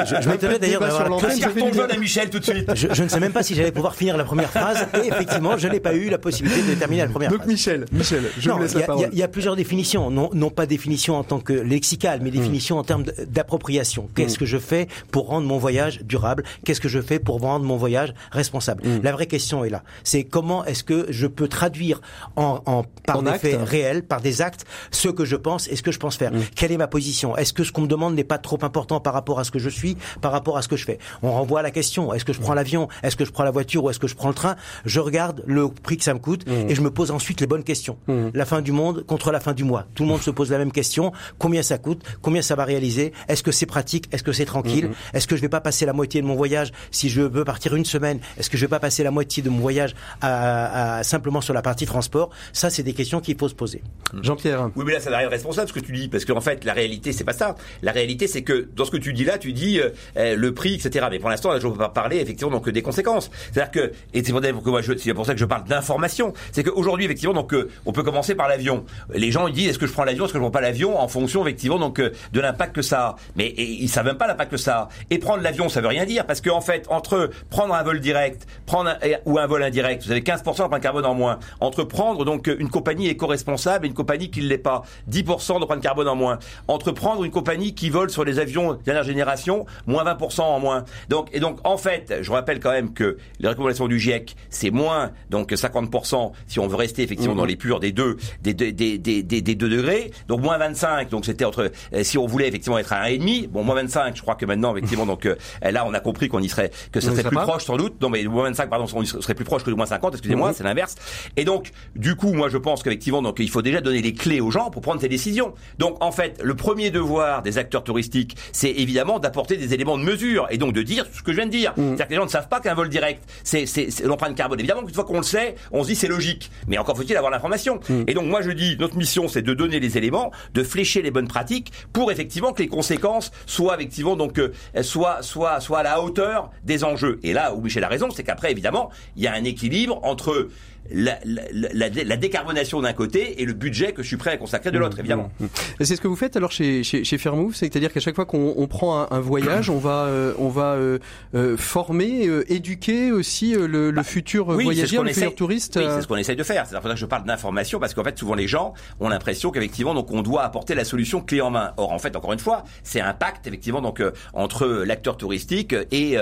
[0.05, 2.69] Je, je d'ailleurs d'avoir à Michel tout de suite.
[2.75, 4.87] Je, ne sais même pas si j'allais pouvoir finir la première phrase.
[5.03, 7.47] Et effectivement, je n'ai pas eu la possibilité de terminer la première Donc, phrase.
[7.47, 9.09] Donc Michel, Michel, je vous laisse la parole.
[9.11, 10.09] Il y, a plusieurs définitions.
[10.09, 12.79] Non, non pas définition en tant que lexical, mais définition mm.
[12.79, 14.09] en termes d'appropriation.
[14.15, 14.39] Qu'est-ce mm.
[14.39, 16.43] que je fais pour rendre mon voyage durable?
[16.65, 18.83] Qu'est-ce que je fais pour rendre mon voyage responsable?
[18.85, 19.03] Mm.
[19.03, 19.83] La vraie question est là.
[20.03, 22.01] C'est comment est-ce que je peux traduire
[22.35, 25.83] en, en par des faits réels, par des actes, ce que je pense et ce
[25.83, 26.31] que je pense faire?
[26.55, 27.35] Quelle est ma position?
[27.37, 29.59] Est-ce que ce qu'on me demande n'est pas trop important par rapport à ce que
[29.59, 29.86] je suis,
[30.21, 32.13] par rapport à ce que je fais On renvoie à la question.
[32.13, 34.15] Est-ce que je prends l'avion Est-ce que je prends la voiture ou est-ce que je
[34.15, 34.55] prends le train?
[34.85, 37.63] Je regarde le prix que ça me coûte et je me pose ensuite les bonnes
[37.63, 37.97] questions.
[38.33, 39.85] La fin du monde contre la fin du mois.
[39.95, 41.11] Tout le monde se pose la même question.
[41.37, 44.89] Combien ça coûte Combien ça va réaliser Est-ce que c'est pratique Est-ce que c'est tranquille
[45.13, 47.75] Est-ce que je vais pas passer la moitié de mon voyage si je veux partir
[47.75, 51.41] une semaine Est-ce que je vais pas passer la moitié de mon voyage à, simplement
[51.41, 52.29] sur la partie transport?
[52.53, 53.81] Ça, c'est des questions qu'il faut se poser.
[54.21, 54.69] Jean-Pierre.
[54.75, 56.63] Oui, mais là, ça n'a rien de responsable ce que tu dis, parce qu'en fait,
[56.63, 57.55] la réalité, c'est pas ça.
[57.81, 59.81] La réalité, c'est que dans ce que tu dis là, tu dis dit
[60.15, 61.07] le prix, etc.
[61.11, 63.29] Mais pour l'instant, je ne peux pas parler effectivement donc des conséquences.
[63.51, 66.33] C'est-à-dire que et c'est pour, pour ça que je parle d'information.
[66.51, 68.85] C'est qu'aujourd'hui, effectivement, donc on peut commencer par l'avion.
[69.13, 70.99] Les gens ils disent est-ce que je prends l'avion, est-ce que je prends pas l'avion
[70.99, 73.15] en fonction effectivement donc de l'impact que ça a.
[73.35, 74.89] Mais ils savent même pas l'impact que ça a.
[75.09, 78.47] Et prendre l'avion, ça veut rien dire parce qu'en fait, entre prendre un vol direct,
[78.65, 81.39] prendre un, ou un vol indirect, vous avez 15% d'empreinte carbone en moins.
[81.59, 85.81] Entre prendre donc une compagnie éco-responsable et une compagnie qui ne l'est pas, 10% d'empreinte
[85.81, 86.39] carbone en moins.
[86.67, 90.85] Entre prendre une compagnie qui vole sur les avions dernière génération, moins 20% en moins.
[91.09, 94.71] Donc et donc en fait, je rappelle quand même que les recommandations du GIEC, c'est
[94.71, 97.37] moins donc 50% si on veut rester effectivement mmh.
[97.37, 100.11] dans les purs des deux des, des, des, des, des 2 degrés.
[100.27, 103.63] Donc moins 25, donc c'était entre euh, si on voulait effectivement être à 1,5, bon
[103.63, 106.49] moins 25, je crois que maintenant effectivement donc euh, là on a compris qu'on y
[106.49, 108.01] serait que ça serait plus proche sans doute.
[108.01, 110.53] Non mais moins 25 pardon, on serait plus proche que le moins 50, excusez-moi, mmh.
[110.53, 110.95] c'est l'inverse.
[111.35, 114.41] Et donc du coup, moi je pense qu'effectivement donc il faut déjà donner les clés
[114.41, 115.53] aux gens pour prendre ces décisions.
[115.77, 120.03] Donc en fait, le premier devoir des acteurs touristiques, c'est évidemment d'apporter des éléments de
[120.03, 121.73] mesure et donc de dire ce que je viens de dire.
[121.77, 121.89] Mmh.
[121.89, 123.65] C'est-à-dire que les gens ne savent pas qu'un vol direct, c'est
[124.03, 124.59] l'empreinte carbone.
[124.59, 127.31] Évidemment qu'une fois qu'on le sait, on se dit c'est logique, mais encore faut-il avoir
[127.31, 127.79] l'information.
[127.87, 128.03] Mmh.
[128.07, 131.11] Et donc moi je dis notre mission c'est de donner les éléments, de flécher les
[131.11, 135.83] bonnes pratiques pour effectivement que les conséquences soient effectivement donc euh, soient soit soit à
[135.83, 137.19] la hauteur des enjeux.
[137.23, 140.49] Et là où Michel a raison, c'est qu'après évidemment il y a un équilibre entre
[140.91, 144.71] la, la, la, décarbonation d'un côté et le budget que je suis prêt à consacrer
[144.71, 145.31] de l'autre, mmh, évidemment.
[145.39, 145.49] Mmh, mmh.
[145.81, 148.53] C'est ce que vous faites alors chez, chez, chez Fairmove, c'est-à-dire qu'à chaque fois qu'on
[148.57, 150.99] on prend un, voyage, on va, euh, on va euh,
[151.35, 155.77] euh, former, éduquer aussi le, bah, futur voyageur, le futur touriste.
[155.77, 156.65] Oui, c'est ce qu'on essaye de faire.
[156.65, 159.51] C'est pour ça que je parle d'information parce qu'en fait, souvent les gens ont l'impression
[159.51, 161.73] qu'effectivement, donc on doit apporter la solution clé en main.
[161.77, 164.01] Or, en fait, encore une fois, c'est un pacte effectivement donc
[164.33, 166.17] entre l'acteur touristique et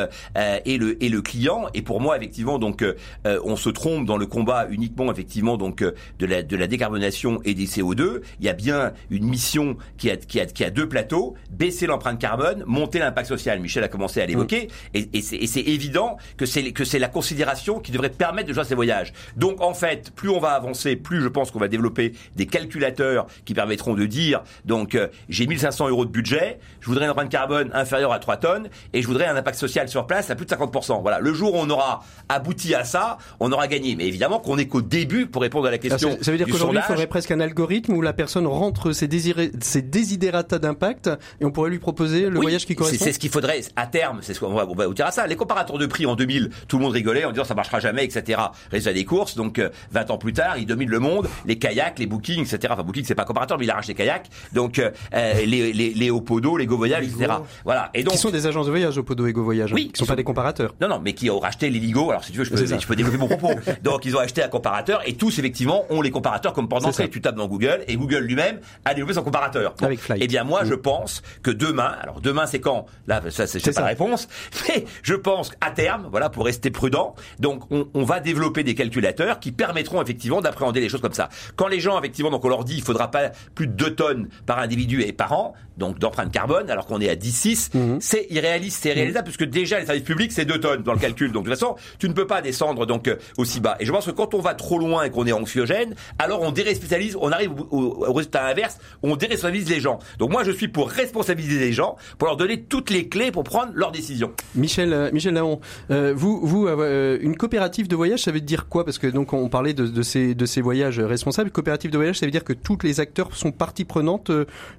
[0.65, 1.67] et le et le client.
[1.73, 2.84] Et pour moi, effectivement, donc
[3.25, 7.39] on se trompe dans le combat uniquement effectivement donc euh, de la de la décarbonation
[7.44, 8.22] et des CO2.
[8.39, 11.88] Il y a bien une mission qui a qui a qui a deux plateaux baisser
[11.88, 13.60] l'empreinte carbone, monter l'impact social.
[13.60, 14.98] Michel a commencé à l'évoquer mm.
[14.98, 18.63] et, et c'est évident que c'est que c'est la considération qui devrait permettre de jouer
[18.63, 19.13] ces voyages.
[19.36, 23.28] Donc en fait, plus on va avancer, plus je pense qu'on va développer des calculateurs
[23.46, 27.30] qui permettront de dire donc euh, j'ai 1500 euros de budget, je voudrais une empreinte
[27.30, 30.46] carbone inférieure à 3 tonnes et je voudrais un impact social sur place à plus
[30.46, 31.02] de 50%.
[31.02, 33.96] Voilà, le jour où on aura abouti à ça, on aura gagné.
[33.96, 36.17] Mais évidemment qu'on est qu'au début pour répondre à la question.
[36.21, 39.51] ça veut dire qu'aujourd'hui, il faudrait presque un algorithme où la personne rentre ses, désirés,
[39.60, 41.10] ses désidérata d'impact
[41.41, 43.03] et on pourrait lui proposer le voyage qui correspond.
[43.03, 44.19] C'est ce qu'il faudrait à terme.
[44.21, 45.27] C'est ce qu'on va, on va vous dire à ça.
[45.27, 48.05] Les comparateurs de prix en 2000, tout le monde rigolait en disant ça marchera jamais,
[48.05, 48.41] etc.
[48.71, 49.36] Résultat des courses.
[49.36, 49.60] Donc
[49.91, 51.27] 20 euh, ans plus tard, ils dominent le monde.
[51.45, 52.73] Les kayaks, les bookings, etc.
[52.73, 54.29] Enfin, booking c'est pas comparateur, mais il arrache les kayaks.
[54.53, 57.34] Donc euh, euh, les, les, les Opodo, les Go Voyage, etc.
[57.63, 57.89] Voilà.
[57.93, 59.71] Et donc qui sont des agences de voyage Opodo et Go Voyage.
[59.71, 59.91] Hein, oui.
[59.93, 60.75] Qui sont, pas des comparateurs.
[60.81, 62.10] Non, non, mais qui ont racheté les Ligo.
[62.10, 63.51] Alors si tu veux, je peux, je peux développer mon propos.
[63.84, 67.04] donc ils ont acheté un comparateur et tous effectivement ont les comparateurs comme pendant que
[67.04, 69.76] Tu tapes dans Google et Google lui-même a développé son comparateur.
[69.82, 70.19] Avec Fly.
[70.21, 72.86] Eh bien moi je pense que demain, alors demain c'est quand?
[73.08, 74.28] Là ça c'est pas la réponse,
[74.67, 78.76] mais je pense qu'à terme, voilà pour rester prudent, donc on, on, va développer des
[78.76, 81.30] calculateurs qui permettront effectivement d'appréhender les choses comme ça.
[81.56, 84.30] Quand les gens effectivement donc on leur dit il faudra pas plus de 2 tonnes
[84.45, 87.98] par individu et par an, donc d'empreinte carbone alors qu'on est à 10 mm.
[88.00, 89.32] c'est irréaliste, c'est réalisable mm.
[89.32, 91.32] puisque déjà les services publics c'est 2 tonnes dans le calcul.
[91.32, 93.76] Donc de toute façon, tu ne peux pas descendre donc euh, aussi bas.
[93.80, 96.51] Et je pense que quand on va trop loin et qu'on est anxiogène, alors on
[96.51, 99.99] déresponsabilise, on arrive au, résultat inverse, on déresponsabilise les gens.
[100.19, 103.43] Donc moi je suis pour responsabiliser les gens, pour leur donner toutes les clés pour
[103.43, 104.32] prendre leurs décisions.
[104.56, 105.60] Michel, euh, Michel Naon,
[105.91, 108.86] euh, vous, vous, euh, une coopérative de voyage, ça veut dire quoi?
[108.86, 111.51] Parce que donc on parlait de, de, ces, de ces voyages responsables.
[111.51, 114.32] Coopérative de voyage, ça veut dire que tous les acteurs sont partie prenante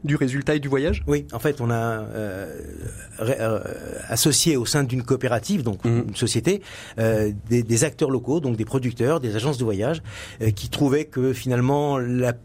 [0.05, 1.03] du résultat et du voyage?
[1.07, 2.05] Oui, en fait, on a
[4.09, 6.05] associé au sein d'une coopérative, donc mmh.
[6.09, 6.62] une société,
[6.96, 10.03] des, des, acteurs locaux, donc des producteurs, des agences de voyage,
[10.55, 11.99] qui trouvait que finalement,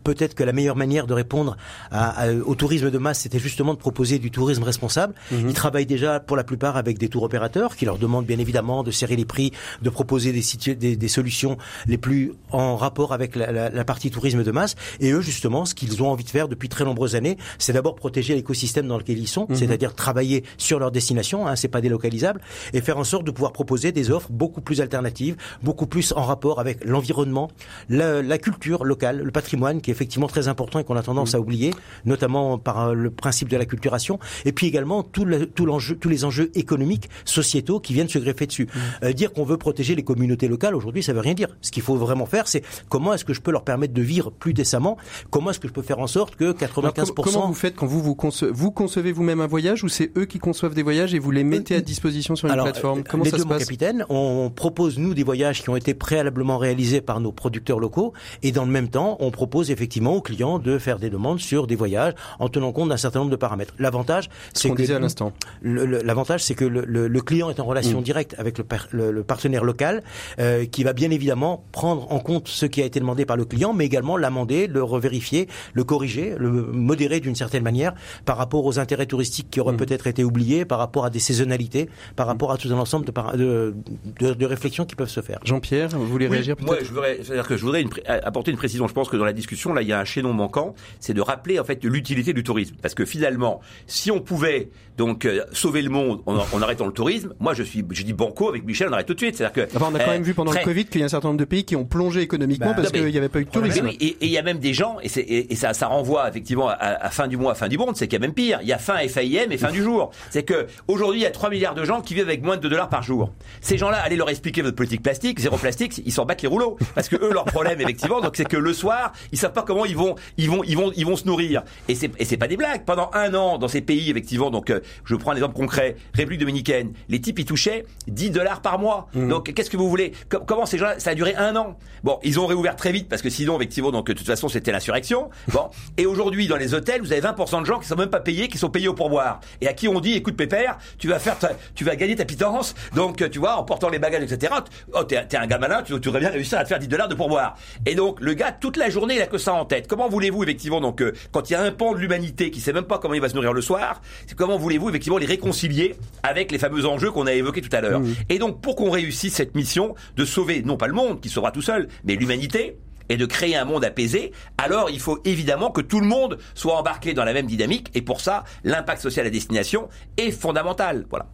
[0.04, 1.58] peut-être que la meilleure manière de répondre
[1.92, 5.14] à, au tourisme de masse, c'était justement de proposer du tourisme responsable.
[5.32, 5.50] Mhm.
[5.50, 8.84] Ils travaillent déjà pour la plupart avec des tours opérateurs qui leur demandent bien évidemment
[8.84, 13.36] de serrer les prix, de proposer des, des, des solutions les plus en rapport avec
[13.36, 14.76] la, la, la, partie tourisme de masse.
[15.00, 17.96] Et eux, justement, ce qu'ils ont envie de faire depuis très nombreuses années, c'est d'abord
[17.96, 19.56] protéger l'écosystème dans lequel ils sont, mhm.
[19.56, 22.42] c'est-à-dire travailler sur leur destination, hein, c'est pas délocalisable,
[22.74, 26.24] et faire en sorte de pouvoir proposer des offres beaucoup plus alternatives, beaucoup plus en
[26.24, 27.50] rapport avec l'environnement,
[27.90, 31.36] la, la culture locale, le patrimoine qui est effectivement très important et qu'on a tendance
[31.36, 31.74] à oublier,
[32.06, 36.10] notamment par euh, le principe de la culturation, et puis également tout, tout l'enjeu, tous
[36.10, 38.66] les enjeux économiques, sociétaux qui viennent se greffer dessus.
[38.66, 38.80] Mmh.
[39.06, 41.50] Euh, dire qu'on veut protéger les communautés locales aujourd'hui, ça veut rien dire.
[41.62, 44.32] Ce qu'il faut vraiment faire, c'est comment est-ce que je peux leur permettre de vivre
[44.32, 44.98] plus décemment?
[45.30, 48.02] Comment est-ce que je peux faire en sorte que 95% comment vous faites quand vous
[48.02, 48.18] vous,
[48.52, 51.44] vous concevez vous-même un voyage ou c'est eux qui conçoivent des voyages et vous les
[51.44, 53.04] mettez à disposition sur une plateforme?
[53.04, 53.66] Comment les ça deux, se passe?
[53.66, 58.14] capitaine, on propose nous des voyages qui ont été préalablement réalisés par nos producteurs locaux.
[58.44, 61.68] Et dans le même temps, on propose effectivement aux clients de faire des demandes sur
[61.68, 63.74] des voyages en tenant compte d'un certain nombre de paramètres.
[63.80, 65.34] L'avantage, c'est que disait à l'instant.
[65.62, 68.04] L'avantage, c'est que le, le, client est en relation mm.
[68.04, 70.04] directe avec le, le partenaire local,
[70.40, 73.46] euh, qui va bien évidemment prendre en compte ce qui a été demandé par le
[73.46, 77.94] client, mais également l'amender, le revérifier, le corriger, le modérer d'une certaine manière
[78.26, 79.78] par rapport aux intérêts touristiques qui auraient mm.
[79.78, 83.12] peut-être été oubliés, par rapport à des saisonnalités, par rapport à tout un ensemble de,
[83.38, 83.76] de,
[84.20, 85.40] de, de réflexions qui peuvent se faire.
[85.44, 88.88] Jean-Pierre, vous voulez réagir peut-être Moi, je voudrais, c'est-à-dire que je voudrais apporter une précision.
[88.88, 91.22] Je pense que dans la discussion, là, il y a un chaînon manquant, c'est de
[91.22, 95.82] rappeler en fait l'utilité du tourisme, parce que finalement, si on pouvait donc euh, sauver
[95.82, 98.90] le monde en, en, arrêtant le tourisme, moi je suis, je dis banco avec Michel,
[98.90, 99.36] on arrête tout de suite.
[99.36, 101.30] C'est-à-dire que on a quand même vu pendant le Covid qu'il y a un certain
[101.30, 103.50] nombre de pays qui ont plongé économiquement bah, parce qu'il n'y avait pas eu de
[103.50, 103.88] tourisme.
[103.88, 106.74] et il y a même des gens, et, et, et ça, ça renvoie effectivement à,
[106.74, 108.60] à, fin du mois, à fin du monde, c'est qu'il y a même pire.
[108.62, 110.12] Il y a fin FAIM et fin du jour.
[110.30, 112.62] C'est que aujourd'hui il y a 3 milliards de gens qui vivent avec moins de
[112.62, 113.34] 2 dollars par jour.
[113.62, 116.78] Ces gens-là, allez leur expliquer votre politique plastique, zéro plastique, ils s'en battent les rouleaux.
[116.96, 119.86] Parce que eux, leur problème, effectivement, donc c'est que le soir, ils savent pas comment
[119.86, 121.64] ils vont, ils vont, ils vont, ils vont se nourrir.
[121.88, 122.84] Et c'est, et c'est pas des blagues.
[122.86, 126.40] Pendant un an, dans ces pays, effectivement, donc euh, je prends un exemple concret, République
[126.40, 129.08] dominicaine, les types ils touchaient 10 dollars par mois.
[129.14, 129.28] Mmh.
[129.28, 130.14] Donc qu'est-ce que vous voulez?
[130.30, 131.78] Comment ces gens-là Ça a duré un an?
[132.04, 134.72] Bon, ils ont réouvert très vite parce que sinon, effectivement, donc de toute façon, c'était
[134.72, 135.30] l'insurrection.
[135.50, 138.20] Bon, et aujourd'hui, dans les hôtels, vous avez 20% de gens qui sont même pas
[138.20, 141.20] payés, qui sont payés au pourboire, et à qui on dit, écoute pépère, tu vas
[141.20, 141.38] faire,
[141.76, 144.54] tu vas gagner ta pitance, donc tu vois, en portant les bagages, etc.
[144.94, 147.08] Oh, t'es, un gars malin, tu, tu aurais bien réussi à te faire 10 dollars
[147.08, 147.56] de pourboire.
[147.86, 149.88] Et donc le gars, toute la journée, il a que ça en tête.
[149.88, 152.74] Comment voulez-vous effectivement donc euh, quand il y a un pan de l'humanité qui sait
[152.74, 154.02] même pas comment il va se nourrir le soir,
[154.36, 158.02] comment voulez-vous effectivement les réconcilier avec les fameux enjeux qu'on a évoqués tout à l'heure?
[158.30, 161.52] Et donc pour qu'on réussisse cette mission de sauver non pas le monde qui sauvera
[161.52, 162.78] tout seul, mais l'humanité,
[163.12, 166.78] et de créer un monde apaisé, alors il faut évidemment que tout le monde soit
[166.78, 171.06] embarqué dans la même dynamique et pour ça, l'impact social à destination est fondamental.
[171.10, 171.28] Voilà.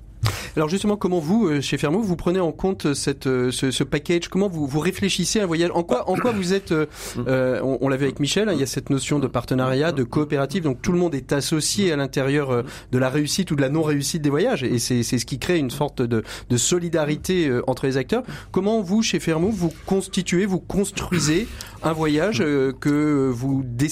[0.58, 3.84] Alors justement, comment vous, euh, chez Fermo, vous prenez en compte cette, euh, ce, ce
[3.84, 4.28] package?
[4.28, 6.88] Comment vous, vous réfléchissez à un voyage En quoi, en quoi vous êtes euh,
[7.28, 8.50] euh On, on l'a vu avec Michel.
[8.50, 10.64] Hein, il y a cette notion de partenariat, de coopérative.
[10.64, 13.84] Donc tout le monde est associé à l'intérieur de la réussite ou de la non
[13.84, 17.98] réussite des voyages, et c'est ce qui crée une sorte de, de solidarité entre les
[17.98, 18.24] acteurs.
[18.52, 21.48] Comment vous, chez Fermo, vous constituez, vous construisez
[21.84, 23.88] un voyage que vous dé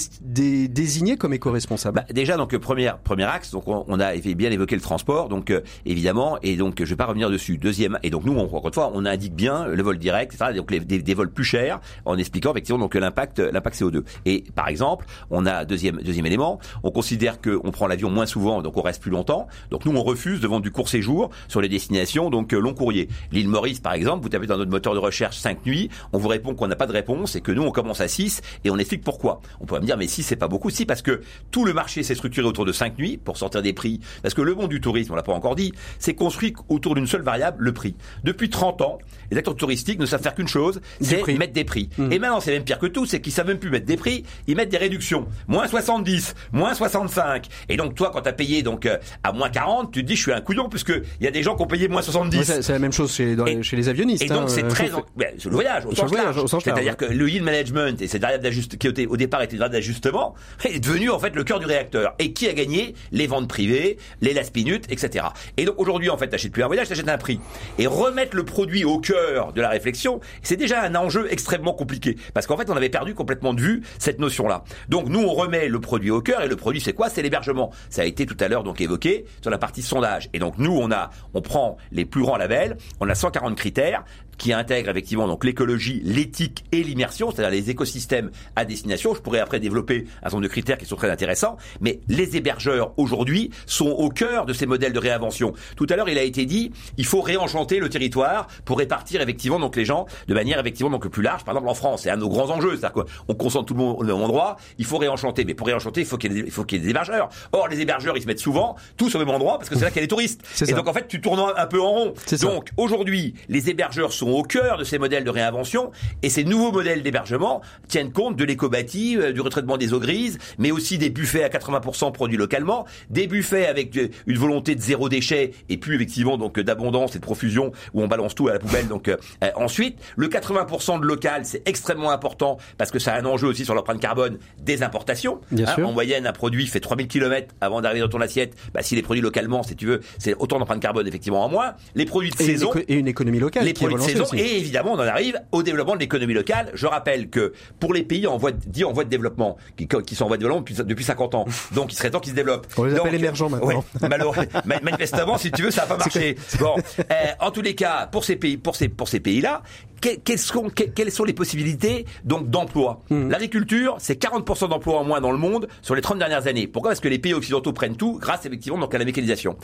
[0.68, 1.96] désignez comme éco-responsable?
[1.96, 3.52] Bah, Déjà, donc premier premier axe.
[3.52, 5.28] Donc on, on a bien évoqué le transport.
[5.28, 5.52] Donc
[5.84, 7.58] évidemment et donc je vais pas revenir dessus.
[7.58, 10.52] Deuxième, et donc nous, encore une fois, on indique bien le vol direct, etc.
[10.54, 14.02] Donc les, des, vols plus chers, en expliquant effectivement donc l'impact, l'impact CO2.
[14.24, 18.62] Et par exemple, on a deuxième deuxième élément, on considère qu'on prend l'avion moins souvent,
[18.62, 19.46] donc on reste plus longtemps.
[19.70, 22.74] Donc nous, on refuse de vendre du court séjour sur les destinations donc euh, long
[22.74, 23.08] courrier.
[23.32, 26.28] L'île Maurice, par exemple, vous tapez dans notre moteur de recherche 5 nuits, on vous
[26.28, 28.78] répond qu'on n'a pas de réponse et que nous, on commence à 6 et on
[28.78, 29.40] explique pourquoi.
[29.60, 32.02] On pourrait me dire, mais si c'est pas beaucoup, si parce que tout le marché
[32.02, 34.00] s'est structuré autour de 5 nuits pour sortir des prix.
[34.22, 35.72] Parce que le monde du tourisme, on l'a pas encore dit,
[36.06, 37.96] c'est construit autour d'une seule variable, le prix.
[38.22, 38.98] Depuis 30 ans,
[39.32, 41.88] les acteurs touristiques ne savent faire qu'une chose, c'est mettre des prix.
[41.98, 42.12] Mmh.
[42.12, 44.22] Et maintenant, c'est même pire que tout, c'est qu'ils savent même plus mettre des prix,
[44.46, 45.26] ils mettent des réductions.
[45.48, 47.48] Moins 70, moins 65.
[47.68, 50.14] Et donc, toi, quand tu as payé donc euh, à moins 40, tu te dis,
[50.14, 52.60] je suis un couillon, puisque il y a des gens qui ont payé moins 70.
[52.60, 54.22] c'est la même chose chez, les, chez les avionnistes.
[54.22, 54.88] Et donc, hein, c'est euh, très...
[55.16, 56.40] Ben, le voyage, au sens large.
[56.62, 59.74] C'est-à-dire que le yield management et cette variable d'ajustement, qui au départ était une variable
[59.74, 62.14] d'ajustement, est devenu en fait le cœur du réacteur.
[62.20, 62.94] Et qui a gagné?
[63.10, 65.26] Les ventes privées, les last minutes, etc.
[65.56, 67.40] Et donc, aujourd'hui, en fait, t'achètes plus un voyage, t'achètes un prix.
[67.78, 72.16] Et remettre le produit au cœur de la réflexion, c'est déjà un enjeu extrêmement compliqué.
[72.34, 74.64] Parce qu'en fait, on avait perdu complètement de vue cette notion-là.
[74.88, 77.08] Donc nous, on remet le produit au cœur, et le produit, c'est quoi?
[77.08, 77.72] C'est l'hébergement.
[77.90, 80.28] Ça a été tout à l'heure donc évoqué sur la partie sondage.
[80.32, 84.04] Et donc nous, on a, on prend les plus grands labels, on a 140 critères,
[84.38, 89.14] qui intègre effectivement donc l'écologie, l'éthique et l'immersion, c'est-à-dire les écosystèmes à destination.
[89.14, 92.36] Je pourrais après développer un certain nombre de critères qui sont très intéressants, mais les
[92.36, 95.52] hébergeurs aujourd'hui sont au cœur de ces modèles de réinvention.
[95.76, 99.58] Tout à l'heure, il a été dit, il faut réenchanter le territoire pour répartir effectivement
[99.58, 101.44] donc les gens de manière effectivement donc plus large.
[101.44, 103.80] Par exemple, en France, c'est un de nos grands enjeux, c'est-à-dire qu'on concentre tout le
[103.80, 104.56] monde au même endroit.
[104.78, 107.28] Il faut réenchanter, mais pour réenchanter, il faut qu'il y ait des, y ait hébergeurs.
[107.52, 109.90] Or, les hébergeurs, ils se mettent souvent tous au même endroit parce que c'est là
[109.90, 110.42] qu'il y a les touristes.
[110.66, 112.14] Et donc en fait, tu tournes un peu en rond.
[112.40, 115.90] Donc aujourd'hui, les hébergeurs sont au cœur de ces modèles de réinvention
[116.22, 120.38] et ces nouveaux modèles d'hébergement tiennent compte de l'éco-bâti, euh, du retraitement des eaux grises,
[120.58, 124.80] mais aussi des buffets à 80% produits localement, des buffets avec euh, une volonté de
[124.80, 128.52] zéro déchet et plus effectivement donc d'abondance et de profusion où on balance tout à
[128.54, 128.88] la poubelle.
[128.88, 129.16] Donc euh,
[129.54, 133.64] ensuite, le 80% de local, c'est extrêmement important parce que ça a un enjeu aussi
[133.64, 135.40] sur l'empreinte carbone des importations.
[135.50, 138.54] Bien hein, En moyenne, un produit fait 3000 km avant d'arriver dans ton assiette.
[138.74, 141.74] Bah, s'il est produit localement, si tu veux, c'est autant d'empreinte carbone effectivement en moins.
[141.94, 143.64] Les produits de saison et une économie locale.
[143.64, 146.70] Les produits et évidemment, on en arrive au développement de l'économie locale.
[146.74, 149.86] Je rappelle que pour les pays en voie de, dits en voie de développement, qui,
[149.86, 152.32] qui sont en voie de développement depuis, depuis 50 ans, donc il serait temps qu'ils
[152.32, 152.66] se développent.
[152.76, 153.84] On les appelle émergents maintenant.
[154.36, 156.36] Ouais, manifestement, si tu veux, ça n'a pas marché.
[156.58, 159.62] Bon, euh, en tous les cas, pour ces pays, pour ces pour ces pays-là,
[160.00, 163.02] quelles, sont, quelles sont les possibilités donc d'emploi?
[163.10, 163.30] Hmm.
[163.30, 166.66] L'agriculture, c'est 40% d'emplois en moins dans le monde sur les 30 dernières années.
[166.66, 166.90] Pourquoi?
[166.90, 169.56] Parce que les pays occidentaux prennent tout grâce effectivement donc à la mécanisation.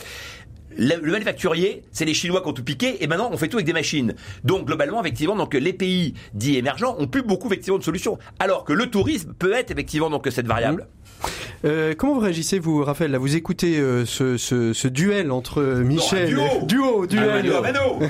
[0.77, 3.65] Le, manufacturier, c'est les Chinois qui ont tout piqué et maintenant on fait tout avec
[3.65, 4.15] des machines.
[4.43, 8.17] Donc globalement, effectivement, donc les pays dits émergents ont plus beaucoup effectivement de solutions.
[8.39, 10.87] Alors que le tourisme peut être effectivement donc cette variable.
[11.65, 15.61] Euh, comment vous réagissez, vous, Raphaël Là, vous écoutez euh, ce, ce, ce, duel entre
[15.63, 17.53] Michel, duo, duo, duel,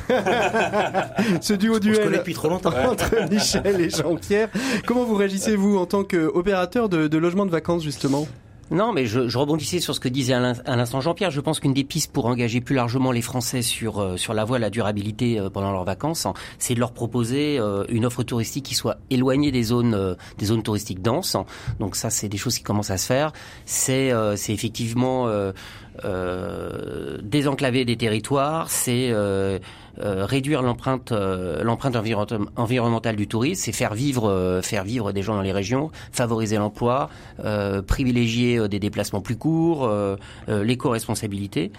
[0.09, 2.73] ah, ce duo duel depuis trop longtemps.
[2.89, 4.49] entre Michel et Jean-Pierre.
[4.87, 8.27] Comment vous réagissez vous en tant qu'opérateur de, de logement de vacances justement?
[8.73, 11.29] Non, mais je, rebondissais sur ce que disait à l'instant Jean-Pierre.
[11.29, 14.45] Je pense qu'une des pistes pour engager plus largement les Français sur euh, sur la
[14.45, 18.03] voie de la durabilité euh, pendant leurs vacances, hein, c'est de leur proposer euh, une
[18.03, 21.37] offre touristique qui soit éloignée des zones des zones touristiques denses.
[21.79, 23.31] Donc ça, c'est des choses qui commencent à se faire.
[23.65, 25.29] C'est c'est effectivement
[27.21, 28.71] désenclaver des territoires.
[28.71, 29.13] C'est
[29.99, 31.95] euh, réduire l'empreinte euh, l'empreinte
[32.55, 36.57] environnementale du tourisme, c'est faire vivre euh, faire vivre des gens dans les régions, favoriser
[36.57, 37.09] l'emploi,
[37.87, 39.89] privilégier des déplacements plus courts,
[40.47, 41.71] l'éco-responsabilité,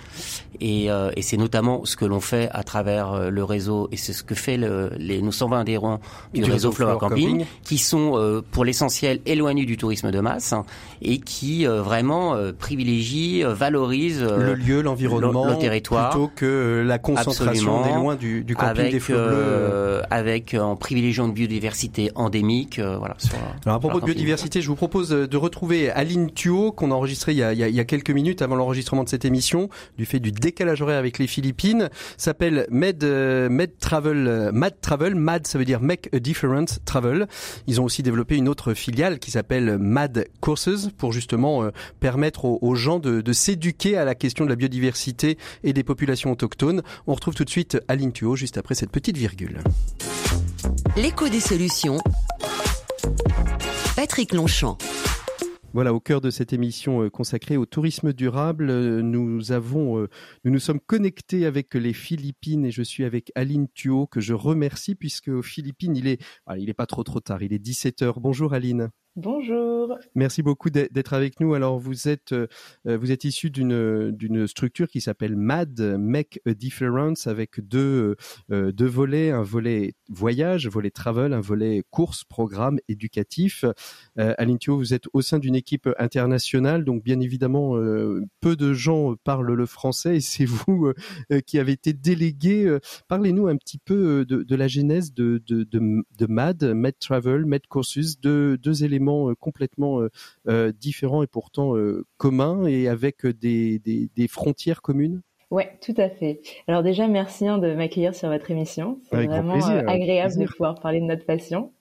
[0.61, 4.23] et, et c'est notamment ce que l'on fait à travers le réseau et c'est ce
[4.23, 6.01] que fait le, les nos 120 adhérents
[6.33, 10.65] du, réseau Flower Camping, qui sont pour l'essentiel éloignés du tourisme de masse hein,
[11.03, 16.11] et qui vraiment privilégient, valorisent le lieu, l'environnement, le, territoire.
[16.11, 21.33] plutôt que la concentration des du, camping avec, des euh, avec euh, en privilégiant une
[21.33, 22.79] biodiversité endémique.
[22.79, 23.17] Euh, voilà.
[23.65, 27.33] Alors à propos de biodiversité, je vous propose de retrouver Aline Thuot qu'on a enregistré
[27.33, 30.21] il y a, il y a, quelques minutes avant l'enregistrement de cette émission, du fait
[30.21, 31.89] du décalage horaire avec les Philippines.
[32.17, 35.15] S'appelle Med Med Travel, Mad Travel.
[35.15, 37.27] Mad, ça veut dire Make a Difference Travel.
[37.67, 42.75] Ils ont aussi développé une autre filiale qui s'appelle Mad Courses pour justement permettre aux,
[42.75, 46.83] gens de, de s'éduquer à la question de la biodiversité et des populations autochtones.
[47.07, 49.59] On retrouve tout de suite Aline Thuot juste après cette petite virgule.
[50.97, 51.99] L'écho des solutions.
[53.95, 54.79] Patrick Longchamp.
[55.73, 60.09] Voilà, au cœur de cette émission euh, consacrée au tourisme durable, euh, nous avons, euh,
[60.45, 64.35] nous nous sommes connectés avec les Philippines et je suis avec Aline Thuot que je
[64.35, 67.59] remercie puisque aux Philippines il est, ah, il est pas trop trop tard, il est
[67.59, 68.91] 17 h Bonjour Aline.
[69.17, 69.97] Bonjour.
[70.17, 71.55] Merci beaucoup d'être avec nous.
[71.55, 72.49] Alors vous êtes euh,
[72.85, 78.17] vous êtes issu d'une structure qui s'appelle MAD Make a Difference avec deux
[78.51, 83.65] euh, deux volets, un volet voyage, volet travel, un volet course, programme éducatif.
[84.19, 88.57] Euh, Aline Thio, vous êtes au sein d'une équipe internationale, donc bien évidemment euh, peu
[88.57, 90.93] de gens parlent le français et c'est vous
[91.47, 92.79] qui avez été délégué.
[93.07, 98.83] Parlez-nous un petit peu de, la genèse de MAD, MAD Travel, MAD Courses, deux, deux
[98.83, 100.11] éléments euh, complètement euh,
[100.49, 101.75] euh, différents et pourtant
[102.17, 105.23] communs et avec des, frontières communes?
[105.51, 106.41] Oui, tout à fait.
[106.67, 108.99] Alors déjà, merci hein, de m'accueillir sur votre émission.
[109.11, 111.73] C'est vraiment agréable de pouvoir parler de notre passion.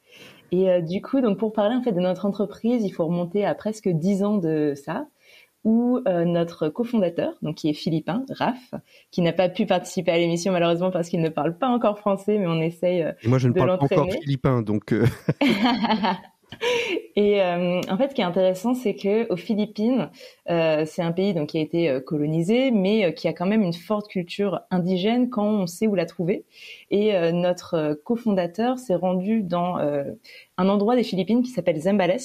[0.52, 3.56] Et du coup, donc pour parler en fait de notre entreprise, il faut remonter à
[3.56, 5.08] presque dix ans de ça,
[5.64, 8.76] où notre cofondateur, donc qui est philippin, Raph,
[9.10, 12.38] qui n'a pas pu participer à l'émission malheureusement parce qu'il ne parle pas encore français,
[12.38, 13.00] mais on essaye.
[13.24, 14.94] Et moi, je ne parle pas encore philippin, donc.
[17.16, 20.10] Et euh, en fait, ce qui est intéressant, c'est que aux Philippines,
[20.50, 23.46] euh, c'est un pays donc qui a été euh, colonisé, mais euh, qui a quand
[23.46, 26.46] même une forte culture indigène quand on sait où la trouver.
[26.94, 29.78] Et euh, notre cofondateur s'est rendu dans
[30.58, 32.20] un endroit des Philippines qui s'appelle Zambales,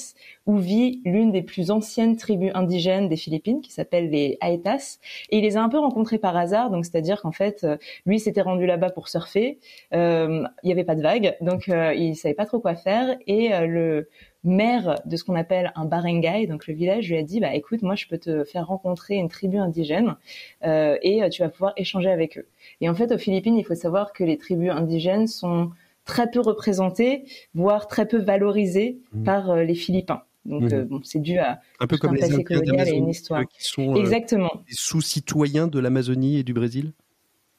[0.45, 4.99] où vit l'une des plus anciennes tribus indigènes des Philippines, qui s'appelle les Aetas.
[5.31, 7.65] Et il les a un peu rencontrés par hasard, donc c'est-à-dire qu'en fait,
[8.05, 9.57] lui s'était rendu là-bas pour surfer.
[9.91, 13.17] Il n'y avait pas de vagues, donc il savait pas trop quoi faire.
[13.25, 14.07] Et le
[14.43, 17.81] maire de ce qu'on appelle un barangay, donc le village, lui a dit bah écoute,
[17.81, 20.15] moi je peux te faire rencontrer une tribu indigène
[20.63, 22.47] euh, et euh, tu vas pouvoir échanger avec eux.
[22.81, 25.71] Et en fait, aux Philippines, il faut savoir que les tribus indigènes sont
[26.05, 29.23] très peu représentées, voire très peu valorisées mmh.
[29.23, 30.23] par euh, les Philippins.
[30.45, 30.83] Donc mmh.
[30.83, 33.43] bon, c'est dû à un peu comme les colonial et une histoire.
[33.47, 34.51] Qui sont Exactement.
[34.67, 36.93] des sous-citoyens de l'Amazonie et du Brésil.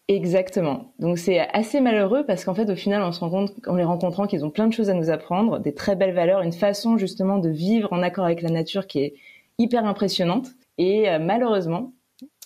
[0.08, 0.92] Exactement.
[0.98, 3.84] Donc c'est assez malheureux parce qu'en fait au final on se rend compte en les
[3.84, 6.98] rencontrant qu'ils ont plein de choses à nous apprendre, des très belles valeurs, une façon
[6.98, 9.14] justement de vivre en accord avec la nature qui est
[9.58, 10.48] hyper impressionnante.
[10.78, 11.92] Et euh, malheureusement,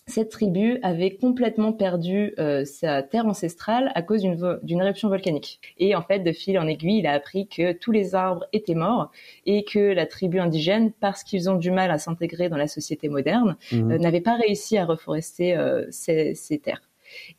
[0.06, 5.60] cette tribu avait complètement perdu euh, sa terre ancestrale à cause d'une éruption volcanique.
[5.78, 8.74] Et en fait, de fil en aiguille, il a appris que tous les arbres étaient
[8.74, 9.10] morts
[9.46, 13.08] et que la tribu indigène, parce qu'ils ont du mal à s'intégrer dans la société
[13.08, 13.92] moderne, mmh.
[13.92, 15.56] euh, n'avait pas réussi à reforester
[15.90, 16.82] ces, ces terres.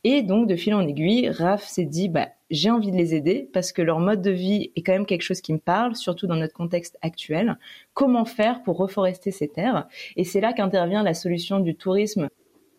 [0.04, 3.50] Et donc, de fil en aiguille, Raph s'est dit, bah, j'ai envie de les aider
[3.54, 6.28] parce que leur mode de vie est quand même quelque chose qui me parle, surtout
[6.28, 7.58] dans notre contexte actuel.
[7.94, 9.88] Comment faire pour reforester ces terres?
[10.16, 12.30] Et c'est là qu'intervient la solution du tourisme.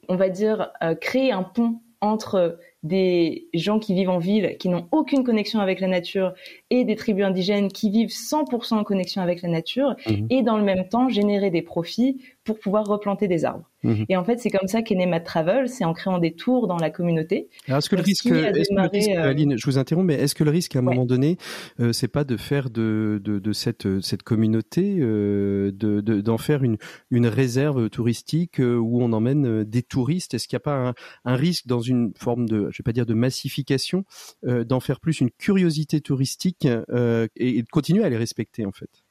[0.08, 4.68] On va dire euh, créer un pont entre des gens qui vivent en ville, qui
[4.68, 6.34] n'ont aucune connexion avec la nature,
[6.70, 10.26] et des tribus indigènes qui vivent 100% en connexion avec la nature, mhm.
[10.30, 13.68] et dans le même temps générer des profits pour pouvoir replanter des arbres.
[13.86, 14.04] Mhm.
[14.08, 16.66] Et en fait, c'est comme ça qu'est né Mad Travel, c'est en créant des tours
[16.66, 17.48] dans la communauté.
[17.68, 20.74] Alors, est-ce que, le risque, euh, Aline, je vous interromps, mais est-ce que le risque,
[20.76, 21.36] à un moment donné,
[21.80, 26.64] euh, c'est pas de faire de, de, de cette, cette communauté, euh, de, d'en faire
[26.64, 26.76] une,
[27.10, 30.34] une réserve touristique euh, où on emmène des touristes?
[30.34, 32.92] Est-ce qu'il n'y a pas un, un, risque dans une forme de, je vais pas
[32.92, 34.04] dire de massification,
[34.42, 39.05] d'en faire plus une curiosité touristique et, et de continuer à les respecter, en fait?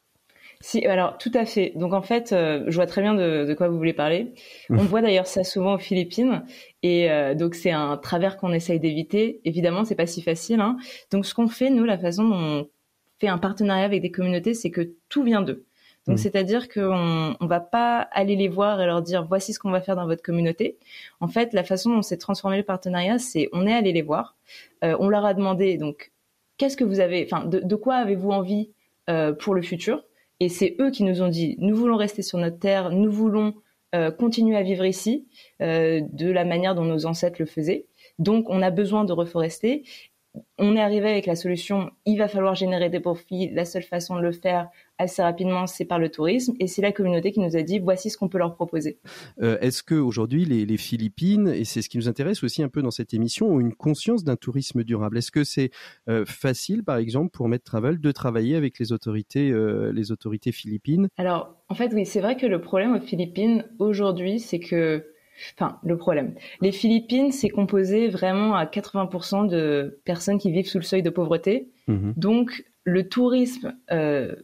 [0.66, 1.74] Si, alors tout à fait.
[1.76, 4.34] Donc en fait, euh, je vois très bien de, de, quoi vous voulez parler.
[4.72, 6.44] On voit d'ailleurs ça souvent aux Philippines,
[6.82, 9.42] et euh, donc c'est un travers qu'on essaye d'éviter.
[9.46, 10.60] Évidemment, c'est pas si facile.
[10.62, 10.78] Hein.
[11.12, 12.70] Donc ce qu'on fait, nous, la façon dont on
[13.20, 15.66] fait un partenariat avec des communautés, c'est que tout vient d'eux.
[16.08, 19.72] Donc, c'est-à-dire qu'on on va pas aller les voir et leur dire voici ce qu'on
[19.72, 20.78] va faire dans votre communauté.
[21.20, 24.36] En fait, la façon dont s'est transformé le partenariat, c'est on est allé les voir,
[24.84, 26.12] euh, on leur a demandé donc
[26.58, 28.72] qu'est-ce que vous avez, enfin de, de, quoi avez-vous envie
[29.12, 30.04] euh, pour le futur?
[30.40, 33.54] Et c'est eux qui nous ont dit, nous voulons rester sur notre terre, nous voulons
[33.94, 35.28] euh, continuer à vivre ici
[35.62, 37.86] euh, de la manière dont nos ancêtres le faisaient.
[38.20, 39.84] Donc, on a besoin de reforester.
[40.58, 43.50] On est arrivé avec la solution, il va falloir générer des profits.
[43.54, 46.54] La seule façon de le faire, assez rapidement, c'est par le tourisme.
[46.60, 49.00] Et c'est la communauté qui nous a dit, voici ce qu'on peut leur proposer.
[49.42, 52.70] Euh, Est-ce que aujourd'hui les, les, Philippines, et c'est ce qui nous intéresse aussi un
[52.70, 55.18] peu dans cette émission, ont une conscience d'un tourisme durable?
[55.18, 55.72] Est-ce que c'est
[56.10, 60.52] euh, facile, par exemple, pour Med Travel de travailler avec les autorités, euh, les autorités
[60.52, 61.08] philippines?
[61.18, 65.06] Alors, en fait, oui, c'est vrai que le problème aux Philippines aujourd'hui, c'est que
[65.58, 66.34] Enfin, le problème.
[66.62, 71.10] Les Philippines, c'est composé vraiment à 80% de personnes qui vivent sous le seuil de
[71.10, 71.70] pauvreté.
[71.88, 72.12] Mmh.
[72.18, 74.36] Donc, le tourisme euh,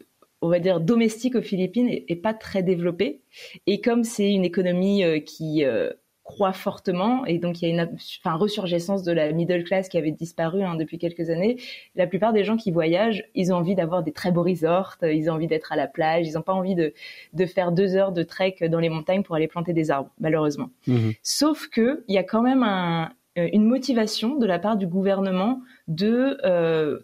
[0.41, 3.21] on va dire domestique aux Philippines est, pas très développé
[3.67, 5.91] et comme c'est une économie euh, qui euh,
[6.31, 7.89] croît fortement et donc il y a une
[8.21, 11.57] enfin, resurgescence de la middle class qui avait disparu hein, depuis quelques années.
[11.95, 15.29] La plupart des gens qui voyagent, ils ont envie d'avoir des très beaux resorts, ils
[15.29, 16.93] ont envie d'être à la plage, ils n'ont pas envie de,
[17.33, 20.69] de faire deux heures de trek dans les montagnes pour aller planter des arbres, malheureusement.
[20.87, 21.11] Mmh.
[21.21, 24.87] Sauf que il y a quand même un, euh, une motivation de la part du
[24.87, 26.99] gouvernement de euh,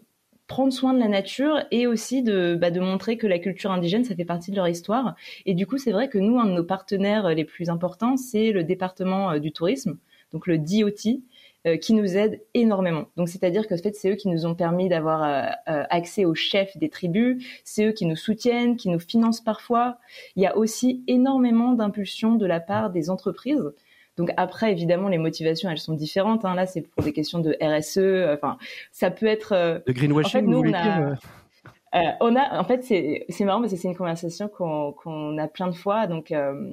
[0.48, 4.04] prendre soin de la nature et aussi de, bah, de montrer que la culture indigène,
[4.04, 5.14] ça fait partie de leur histoire.
[5.46, 8.50] Et du coup, c'est vrai que nous, un de nos partenaires les plus importants, c'est
[8.50, 9.98] le département euh, du tourisme,
[10.32, 11.20] donc le DOT,
[11.66, 13.08] euh, qui nous aide énormément.
[13.16, 15.50] Donc, c'est-à-dire que en fait, c'est eux qui nous ont permis d'avoir euh,
[15.90, 19.98] accès aux chefs des tribus, c'est eux qui nous soutiennent, qui nous financent parfois.
[20.36, 23.72] Il y a aussi énormément d'impulsions de la part des entreprises.
[24.18, 26.44] Donc après, évidemment, les motivations, elles sont différentes.
[26.44, 26.54] Hein.
[26.54, 27.98] Là, c'est pour des questions de RSE.
[27.98, 28.58] Euh, enfin,
[28.90, 29.52] ça peut être.
[29.52, 31.14] Euh, de greenwashing, en fait, nous, on a, euh
[32.20, 35.74] on a, en fait, c'est marrant parce que c'est une conversation qu'on a plein de
[35.74, 36.06] fois.
[36.06, 36.72] Donc, euh,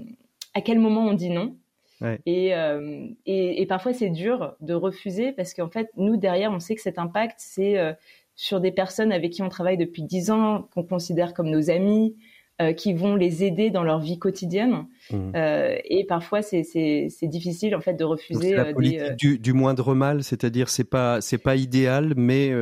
[0.55, 1.55] à quel moment on dit non?
[2.01, 2.19] Ouais.
[2.25, 6.59] et, euh, et, et, parfois, c'est dur de refuser parce qu'en fait, nous derrière, on
[6.59, 7.95] sait que cet impact, c'est
[8.35, 12.17] sur des personnes avec qui on travaille depuis dix ans, qu'on considère comme nos amis,
[12.61, 14.85] euh, qui vont les aider dans leur vie quotidienne.
[15.11, 15.31] Mmh.
[15.35, 18.53] Euh, et parfois, c'est difficile en fait de refuser.
[18.53, 22.53] la euh, politique des, du, du, moindre mal, c'est-à-dire c'est pas c'est pas idéal, mais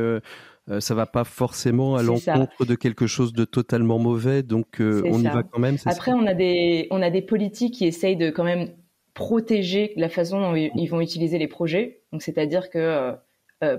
[0.80, 5.20] ça va pas forcément à l'encontre de quelque chose de totalement mauvais, donc on ça.
[5.20, 5.76] y va quand même.
[5.84, 6.16] Après, ça?
[6.16, 8.70] On a des on a des politiques qui essayent de quand même
[9.14, 12.00] protéger la façon dont ils vont utiliser les projets.
[12.10, 13.14] Donc c'est-à-dire que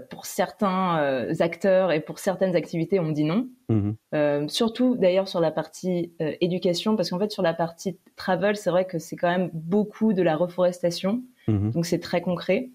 [0.10, 3.48] pour certains euh, acteurs et pour certaines activités, on dit non.
[3.70, 3.92] Mmh.
[4.14, 8.56] Euh, surtout d'ailleurs sur la partie euh, éducation, parce qu'en fait sur la partie travel,
[8.56, 11.72] c'est vrai que c'est quand même beaucoup de la reforestation, mmh.
[11.72, 12.70] donc c'est très concret.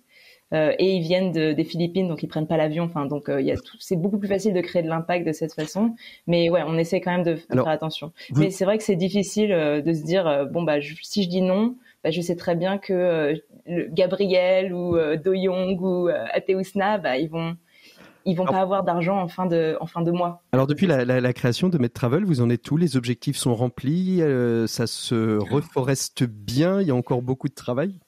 [0.53, 2.84] et ils viennent de, des Philippines, donc ils prennent pas l'avion.
[2.84, 5.55] Enfin, donc il y a c'est beaucoup plus facile de créer de l'impact de cette
[5.55, 5.94] façon.
[6.26, 8.12] Mais ouais, on essaie quand même de, de Alors, faire attention.
[8.30, 8.40] Vous...
[8.40, 11.40] Mais c'est vrai que c'est difficile de se dire bon bah je, si je dis
[11.40, 13.34] non, bah, je sais très bien que
[13.66, 17.56] Gabriel ou euh, Do Young ou euh, Ateusna, bah, ils vont
[18.26, 20.42] ils vont pas avoir d'argent en fin de en fin de mois.
[20.52, 23.36] Alors depuis la, la, la création de Med Travel, vous en êtes tous les objectifs
[23.36, 27.98] sont remplis, euh, ça se reforeste bien, il y a encore beaucoup de travail?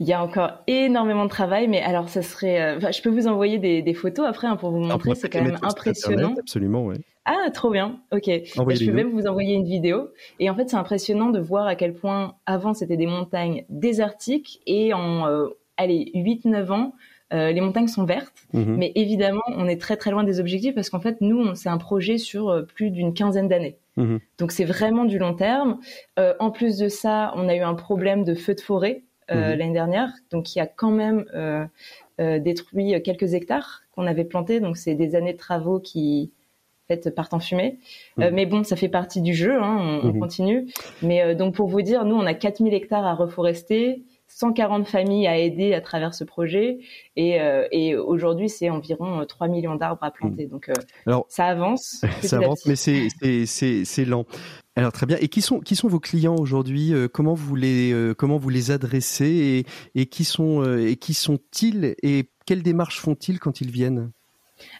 [0.00, 2.60] Il y a encore énormément de travail, mais alors ça serait.
[2.60, 5.14] Euh, je peux vous envoyer des, des photos après hein, pour vous montrer.
[5.16, 6.18] C'est quand même impressionnant.
[6.18, 6.96] Internet, absolument, oui.
[7.30, 8.00] Ah, trop bien.
[8.10, 8.24] Ok.
[8.56, 10.08] Bah, je peux même vous envoyer une vidéo.
[10.40, 14.62] Et en fait, c'est impressionnant de voir à quel point avant c'était des montagnes désertiques
[14.66, 16.94] et en euh, allez 8-9 ans.
[17.34, 18.76] Euh, les montagnes sont vertes, -hmm.
[18.78, 21.76] mais évidemment, on est très très loin des objectifs parce qu'en fait, nous, c'est un
[21.76, 23.76] projet sur euh, plus d'une quinzaine d'années.
[23.98, 24.18] -hmm.
[24.38, 25.78] Donc, c'est vraiment du long terme.
[26.16, 29.56] En plus de ça, on a eu un problème de feu de forêt -hmm.
[29.58, 31.20] l'année dernière, donc qui a quand même
[32.48, 34.58] détruit quelques hectares qu'on avait plantés.
[34.60, 36.30] Donc, c'est des années de travaux qui
[36.88, 37.78] fait partent en fumée.
[38.16, 38.22] Mmh.
[38.22, 40.10] Euh, mais bon, ça fait partie du jeu, hein, on, mmh.
[40.10, 40.66] on, continue.
[41.02, 44.02] Mais euh, donc pour vous dire, nous on a 4000 hectares à reforester.
[44.30, 46.80] 140 familles à aider à travers ce projet.
[47.16, 50.46] Et, euh, et aujourd'hui, c'est environ 3 millions d'arbres à planter.
[50.46, 50.50] Mmh.
[50.50, 50.70] Donc,
[51.06, 52.04] Alors, ça avance.
[52.22, 54.26] Ça avance, mais c'est lent.
[54.76, 55.16] Alors très bien.
[55.20, 59.64] Et qui sont qui sont vos clients aujourd'hui Comment vous les comment vous les adressez
[59.94, 64.12] et, et qui sont et qui sont-ils et quelles démarches font-ils quand ils viennent?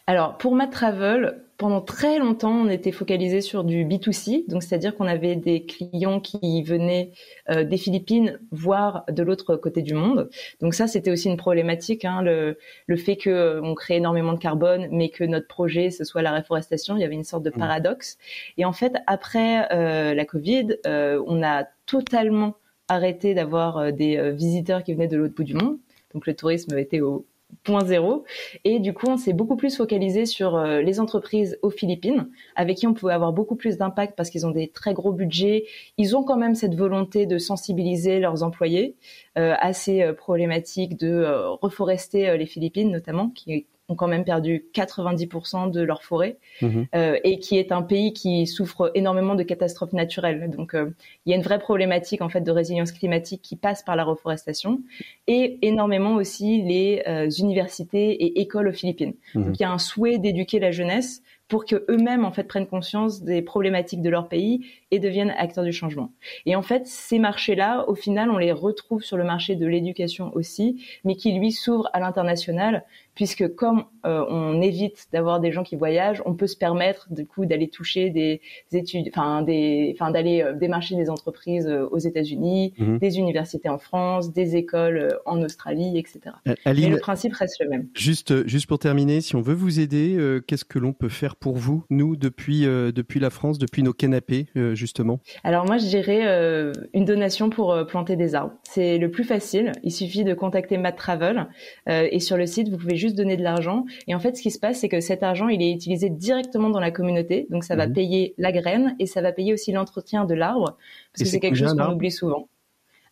[0.07, 4.95] Alors pour Mad Travel, pendant très longtemps, on était focalisé sur du B2C, donc c'est-à-dire
[4.95, 7.11] qu'on avait des clients qui venaient
[7.51, 10.31] euh, des Philippines, voire de l'autre côté du monde.
[10.61, 14.35] Donc ça, c'était aussi une problématique, hein, le, le fait que euh, on crée énormément
[14.35, 16.97] de carbone, mais que notre projet ce soit la réforestation.
[16.97, 17.59] Il y avait une sorte de mmh.
[17.59, 18.19] paradoxe.
[18.57, 22.55] Et en fait, après euh, la Covid, on a totalement
[22.87, 25.79] arrêté d'avoir des visiteurs qui venaient de l'autre bout du monde.
[26.15, 27.27] Donc le tourisme était au
[27.65, 28.25] point zéro.
[28.65, 32.79] Et du coup, on s'est beaucoup plus focalisé sur euh, les entreprises aux Philippines, avec
[32.79, 35.65] qui on pouvait avoir beaucoup plus d'impact parce qu'ils ont des très gros budgets.
[35.97, 38.97] Ils ont quand même cette volonté de sensibiliser leurs employés
[39.39, 41.25] euh, à ces euh, problématiques de
[41.61, 46.87] reforester les Philippines, notamment, qui ont quand même perdu 90% de leur forêt mhm.
[46.95, 50.51] euh, et qui est un pays qui souffre énormément de catastrophes naturelles.
[50.51, 50.91] Donc euh,
[51.25, 54.05] il y a une vraie problématique en fait de résilience climatique qui passe par la
[54.05, 54.81] reforestation
[55.27, 59.15] et énormément aussi les euh, universités et écoles aux Philippines.
[59.35, 59.45] Mhm.
[59.45, 62.67] Donc il y a un souhait d'éduquer la jeunesse pour que eux-mêmes en fait prennent
[62.67, 66.13] conscience des problématiques de leur pays et deviennent acteurs du changement.
[66.47, 70.31] Et en fait, ces marchés-là, au final, on les retrouve sur le marché de l'éducation
[70.35, 72.85] aussi, mais qui lui s'ouvre à l'international,
[73.19, 77.27] puisque comme euh, on évite d'avoir des gens qui voyagent, on peut se permettre du
[77.27, 78.41] coup d'aller toucher des
[78.71, 82.99] études, enfin des, enfin d'aller euh, démarcher des entreprises euh, aux États-Unis, mhm.
[82.99, 86.37] des universités en France, des écoles en Australie, etc.
[86.65, 87.89] Aline, Mais le principe reste le même.
[87.93, 90.17] Juste, juste pour terminer, si on veut vous aider,
[90.47, 94.47] qu'est-ce que l'on peut faire pour vous, nous, depuis depuis la France, depuis nos canapés,
[94.75, 95.19] justement?
[95.43, 98.53] Alors moi, je dirais une donation pour planter des arbres.
[98.63, 99.73] C'est le plus facile.
[99.83, 101.49] Il suffit de contacter Matt Travel
[101.89, 103.85] et sur le site, vous pouvez juste donner de l'argent.
[104.07, 106.71] Et en fait, ce qui se passe, c'est que cet argent, il est utilisé directement
[106.71, 107.47] dans la communauté.
[107.51, 107.93] Donc, ça va mhm.
[107.95, 110.77] payer la graine et ça va payer aussi l'entretien de l'arbre.
[111.13, 112.49] Parce que c'est quelque chose qu'on oublie souvent.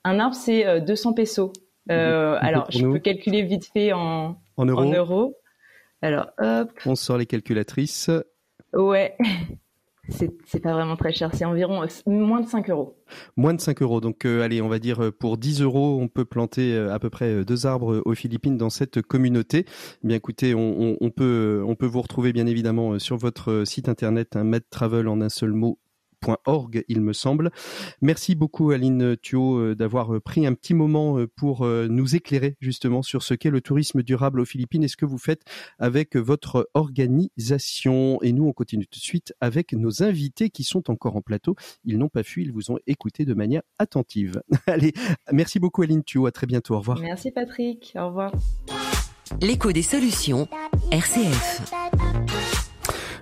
[0.05, 1.53] Un arbre, c'est 200 euh, pesos.
[1.90, 5.34] Euh, alors, je peux calculer vite fait en, en euros.
[6.03, 6.70] Alors, hop.
[6.84, 8.11] On sort les calculatrices.
[8.72, 9.16] Ouais.
[10.09, 12.96] C'est pas vraiment très cher, c'est environ euh, moins de 5 euros.
[13.36, 16.09] Moins de 5 euros, donc euh, allez, on va dire euh, pour 10 euros, on
[16.09, 19.64] peut planter à peu près deux arbres aux Philippines dans cette communauté.
[20.04, 24.36] Eh bien écoutez, on, peut, on peut vous retrouver bien évidemment sur votre site internet,
[24.36, 25.78] un hein, Travel en un seul mot
[26.45, 27.51] org, il me semble.
[28.03, 32.57] Merci beaucoup Aline Thuot euh, d'avoir euh, pris un petit moment euh, pour nous éclairer
[32.61, 35.43] justement sur ce qu'est le tourisme durable aux Philippines et ce que vous faites
[35.79, 38.18] avec votre organisation.
[38.22, 41.57] Et nous, on continue tout de suite avec nos invités qui sont encore en plateau.
[41.85, 44.43] Ils n'ont pas fui, ils vous ont écouté de manière attentive.
[44.66, 44.93] Allez,
[45.33, 46.99] merci beaucoup Aline Thuot, à très bientôt, au revoir.
[47.01, 48.33] Merci Patrick, au revoir.
[49.41, 50.49] L'écho des solutions,
[50.91, 52.66] RCF.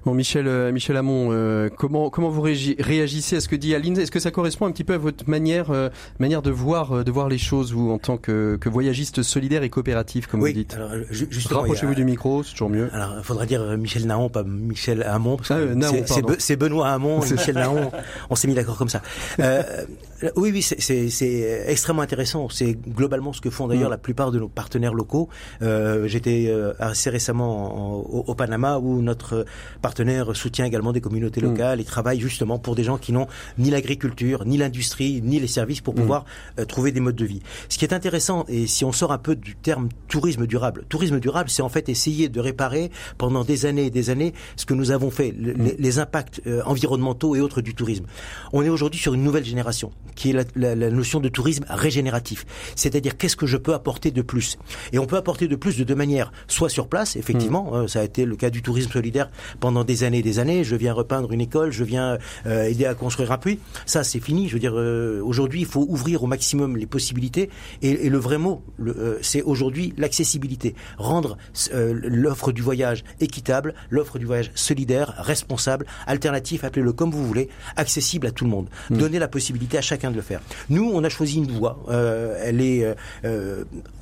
[0.04, 3.36] Bon, Michel, euh, Michel Hamon, euh, comment comment vous réagissez?
[3.36, 5.70] À ce que dit Aline Est-ce que ça correspond un petit peu à votre manière
[5.70, 5.88] euh,
[6.18, 9.70] manière de voir de voir les choses, vous, en tant que, que voyagiste solidaire et
[9.70, 10.74] coopératif, comme vous dites?
[10.74, 12.90] alors, justement, Rapprochez-vous du micro, c'est toujours mieux.
[12.92, 17.54] Alors, il faudrait dire Michel Naon, pas Michel Hamon, parce que c'est Benoît Hamon, Michel
[17.54, 17.90] Naon.
[18.30, 19.00] On s'est mis d'accord comme ça.
[19.38, 22.50] oui, oui, c'est extrêmement intéressant.
[22.50, 23.92] C'est globalement ce que font d'ailleurs mm.
[23.92, 25.30] la plupart de nos partenaires locaux.
[25.62, 29.46] J'étais assez récemment au, au, Panama où notre
[29.80, 31.44] partenaire partenaire soutient également des communautés mm.
[31.44, 33.28] locales et travaille justement pour des gens qui n'ont
[33.58, 35.98] ni l'agriculture, ni l'industrie, ni les services pour mm.
[35.98, 36.24] pouvoir
[36.58, 37.42] euh, trouver des modes de vie.
[37.68, 41.20] Ce qui est intéressant, et si on sort un peu du terme tourisme durable, tourisme
[41.20, 44.74] durable, c'est en fait essayer de réparer pendant des années et des années ce que
[44.74, 45.76] nous avons fait, mm.
[45.78, 48.06] les, impacts euh, environnementaux et autres du tourisme.
[48.52, 52.46] On est aujourd'hui sur une nouvelle génération, qui est la, la notion de tourisme régénératif.
[52.74, 54.58] C'est-à-dire qu'est-ce que je peux apporter de plus?
[54.92, 58.00] Et on peut apporter de plus de deux manières, soit sur place, effectivement, euh, ça
[58.00, 59.30] a été le cas du tourisme solidaire
[59.60, 60.64] pendant des années et des années.
[60.64, 63.58] Je viens repeindre une école, je viens euh, aider à construire un puits.
[63.86, 64.48] Ça, c'est fini.
[64.48, 67.50] Je veux dire, euh, aujourd'hui, il faut ouvrir au maximum les possibilités.
[67.82, 70.74] Et, le vrai mot, euh, c'est aujourd'hui l'accessibilité.
[70.98, 71.36] Rendre
[71.72, 78.26] l'offre du voyage équitable, l'offre du voyage solidaire, responsable, alternatif, appelez-le comme vous voulez, accessible
[78.26, 78.68] à tout le monde.
[78.90, 78.96] Mmh.
[78.96, 80.40] Donner la possibilité à chacun de le faire.
[80.68, 81.78] Nous, on a choisi une voie.
[81.90, 82.86] elle est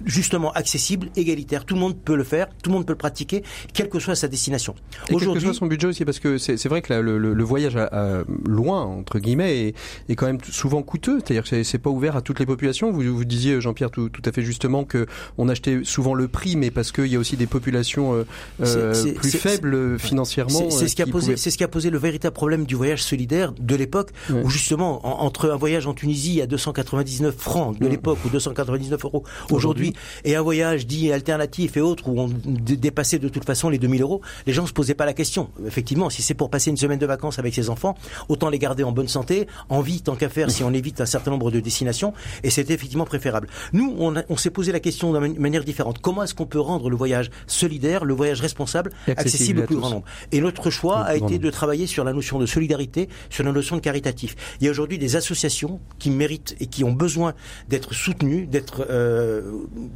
[0.04, 1.64] justement accessible, égalitaire.
[1.64, 4.14] Tout le monde peut le faire, tout le monde peut le pratiquer, quelle que soit
[4.14, 4.74] sa destination.
[5.10, 9.68] Aujourd'hui, budget aussi parce que c'est vrai que le, le, voyage à, loin entre guillemets
[9.68, 9.74] est,
[10.08, 11.18] est, quand même souvent coûteux.
[11.18, 12.92] C'est-à-dire que c'est pas ouvert à toutes les populations.
[12.92, 15.06] Vous, vous disiez Jean-Pierre tout, tout, à fait justement que
[15.38, 18.24] on achetait souvent le prix, mais parce qu'il y a aussi des populations euh,
[18.60, 20.70] euh plus faibles financièrement.
[20.70, 23.02] C'est ce qui a posé, c'est ce qui a posé le véritable problème du voyage
[23.02, 28.18] solidaire de l'époque, où justement entre un voyage en Tunisie à 299 francs de l'époque
[28.24, 29.94] ou 299 euros aujourd'hui
[30.24, 34.02] et un voyage dit alternatif et autres où on dépassait de toute façon les 2000
[34.02, 35.50] euros, les gens se posaient pas la question.
[35.66, 37.96] Effectivement, si c'est pour passer une semaine de vacances avec ses enfants,
[38.28, 41.06] autant les garder en bonne santé, en vie tant qu'à faire si on évite un
[41.06, 43.48] certain nombre de destinations et c'était effectivement préférable.
[43.72, 46.00] Nous, on, on s'est posé la question d'une manière différente.
[46.00, 49.90] Comment est-ce qu'on peut rendre le voyage solidaire, le voyage responsable, accessible, au plus grand
[49.90, 50.04] nombre?
[50.32, 53.76] Et notre choix a été de travailler sur la notion de solidarité, sur la notion
[53.76, 54.36] de caritatif.
[54.60, 57.34] Il y a aujourd'hui des associations qui méritent et qui ont besoin
[57.68, 59.52] d'être soutenues, d'être euh,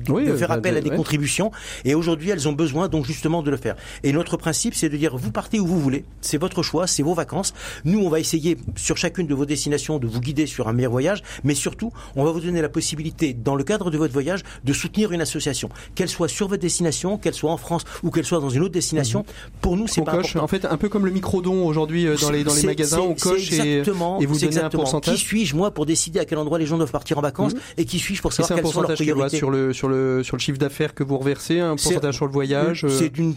[0.07, 1.51] de faire appel à des contributions.
[1.85, 3.77] Et aujourd'hui, elles ont besoin donc justement de le faire.
[4.03, 7.03] Et notre principe, c'est de dire vous partez où vous voulez, c'est votre choix, c'est
[7.03, 7.55] vos vacances.
[7.85, 10.93] Nous, on va essayer sur chacune de vos destinations de vous guider sur un meilleur
[10.93, 14.43] voyage, mais surtout, on va vous donner la possibilité, dans le cadre de votre voyage,
[14.65, 18.25] de soutenir une association, qu'elle soit sur votre destination, qu'elle soit en France ou qu'elle
[18.25, 19.21] soit dans une autre destination.
[19.21, 19.51] Mhm.
[19.61, 22.31] Pour nous, c'est pas coche, En fait, un peu comme le micro-don aujourd'hui euh, dans
[22.31, 25.15] les, dans les magasins, on coche et, et, vous donnez un pourcentage.
[25.15, 27.61] Qui suis-je, moi, pour décider à quel endroit les gens doivent partir en vacances mhm.
[27.79, 30.41] et qui suis-je pour savoir quelles sont leurs priorités sur le, sur, le, sur le
[30.41, 33.35] chiffre d'affaires que vous reversez, un pourcentage sur le voyage C'est d'une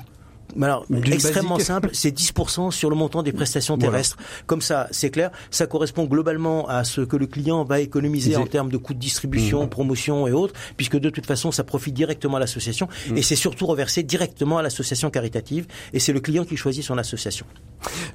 [0.61, 4.17] alors, extrêmement simple, c'est 10% sur le montant des prestations terrestres.
[4.45, 5.31] Comme ça, c'est clair.
[5.51, 8.99] Ça correspond globalement à ce que le client va économiser en termes de coûts de
[8.99, 9.69] distribution, mmh.
[9.69, 12.87] promotion et autres, puisque de toute façon, ça profite directement à l'association.
[13.09, 13.17] Mmh.
[13.17, 15.67] Et c'est surtout reversé directement à l'association caritative.
[15.93, 17.45] Et c'est le client qui choisit son association.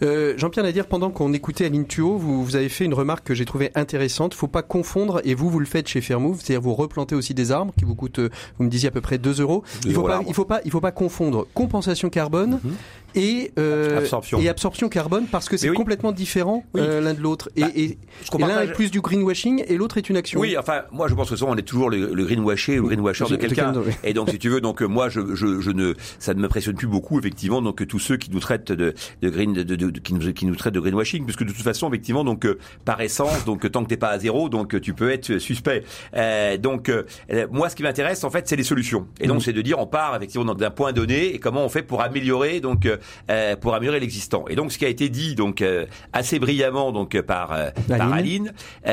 [0.03, 3.35] Euh, Jean-Pierre Nadir, pendant qu'on écoutait Aline Tuo, vous, vous avez fait une remarque que
[3.35, 4.35] j'ai trouvée intéressante.
[4.35, 7.53] Faut pas confondre, et vous, vous le faites chez Fairmove, c'est-à-dire vous replantez aussi des
[7.53, 9.62] arbres qui vous coûtent, euh, vous me disiez à peu près 2 euros.
[9.85, 12.75] Il faut pas, il faut pas, il faut pas confondre compensation carbone mhm
[13.15, 14.41] et, euh, absorption.
[14.41, 17.51] et absorption carbone parce que c'est complètement différent euh, l'un de l'autre.
[17.57, 17.99] Et, bah, et,
[18.39, 20.41] l'un est plus du greenwashing et l'autre est une action.
[20.41, 22.89] Oui, enfin, moi je pense que souvent on est toujours le, le greenwasher ou le
[22.89, 23.73] greenwasher de quelqu'un.
[24.03, 26.87] Et donc si tu veux, donc moi je, je, je ne, ça ne m'impressionne plus
[26.87, 27.62] beaucoup effectivement.
[27.62, 30.57] Donc tous ceux qui nous traitent de, de green, de, de, qui, nous, qui nous
[30.57, 33.89] traitent de greenwashing, puisque de toute façon effectivement donc euh, par essence, donc tant que
[33.89, 35.85] t'es pas à zéro, donc tu peux être suspect.
[36.15, 37.05] Euh, donc euh,
[37.51, 39.07] moi ce qui m'intéresse en fait c'est les solutions.
[39.21, 39.41] Et donc mmh.
[39.41, 42.61] c'est de dire on part effectivement d'un point donné et comment on fait pour améliorer
[42.61, 42.89] donc
[43.31, 44.45] euh, pour améliorer l'existant.
[44.49, 48.13] Et donc ce qui a été dit donc euh, assez brillamment donc par euh, par
[48.13, 48.53] Aline,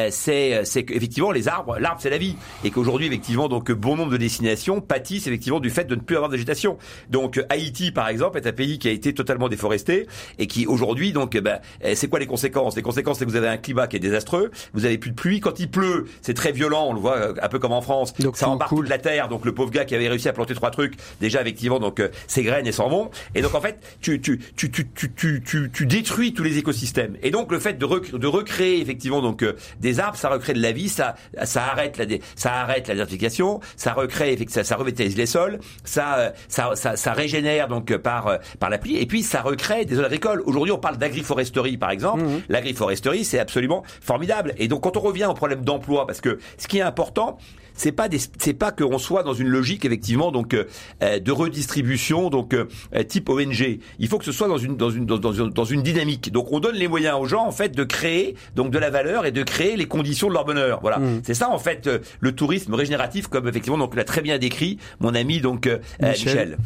[0.09, 4.12] c'est c'est qu'effectivement les arbres, l'arbre c'est la vie et qu'aujourd'hui effectivement donc bon nombre
[4.12, 6.78] de destinations pâtissent effectivement du fait de ne plus avoir de végétation.
[7.09, 10.07] Donc Haïti par exemple est un pays qui a été totalement déforesté
[10.39, 11.59] et qui aujourd'hui donc ben,
[11.93, 12.76] c'est quoi les conséquences?
[12.76, 15.16] Les conséquences c'est que vous avez un climat qui est désastreux, vous avez plus de
[15.16, 18.14] pluie, quand il pleut c'est très violent, on le voit un peu comme en France,
[18.20, 19.28] donc, ça embarque toute la terre.
[19.28, 22.43] Donc le pauvre gars qui avait réussi à planter trois trucs déjà effectivement donc ses
[22.43, 23.09] graines et s'en vont.
[23.36, 27.18] Et donc en fait tu, tu, tu, tu, tu, tu, tu, détruis tous les écosystèmes.
[27.22, 30.62] Et donc le fait de, de recréer effectivement donc euh, des arbres, ça recrée de
[30.62, 35.16] la vie, ça, ça arrête la, ça arrête la désertification, ça recrée, ça, ça revitalise
[35.16, 39.06] les sols, ça, euh, ça, ça, ça régénère donc par euh, par la pluie, et
[39.06, 40.41] puis ça recrée des zones agricoles.
[40.45, 42.24] Aujourd'hui, on parle d'agriforesterie par exemple.
[42.24, 42.41] Mmh.
[42.49, 44.54] L'agriforesterie, c'est absolument formidable.
[44.58, 47.38] Et donc quand on revient au problème d'emploi, parce que ce qui est important,
[47.82, 48.07] c'est pas
[48.38, 50.65] c'est pas qu'on soit dans une logique effectivement donc euh,
[51.01, 52.67] euh, de redistribution donc euh,
[53.07, 53.79] type ONG.
[53.97, 56.32] Il faut que ce soit dans une dans une dans, une dans une dynamique.
[56.32, 59.25] Donc on donne les moyens aux gens en fait de créer donc de la valeur
[59.25, 60.79] et de créer les conditions de leur bonheur.
[60.82, 61.21] Voilà, mmh.
[61.23, 65.15] c'est ça en fait le tourisme régénératif comme effectivement donc l'a très bien décrit mon
[65.15, 65.67] ami donc
[65.99, 66.57] Michel.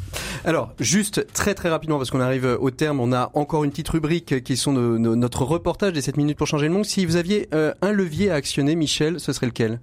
[0.43, 3.89] Alors juste très très rapidement parce qu'on arrive au terme, on a encore une petite
[3.89, 6.85] rubrique qui sont notre reportage des 7 minutes pour changer le monde.
[6.85, 9.79] Si vous aviez un levier à actionner, Michel, ce serait lequel?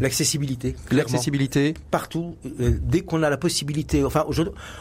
[0.00, 0.76] L'accessibilité.
[0.90, 1.74] L'accessibilité.
[1.90, 2.36] Partout.
[2.60, 4.26] Euh, dès qu'on a la possibilité, enfin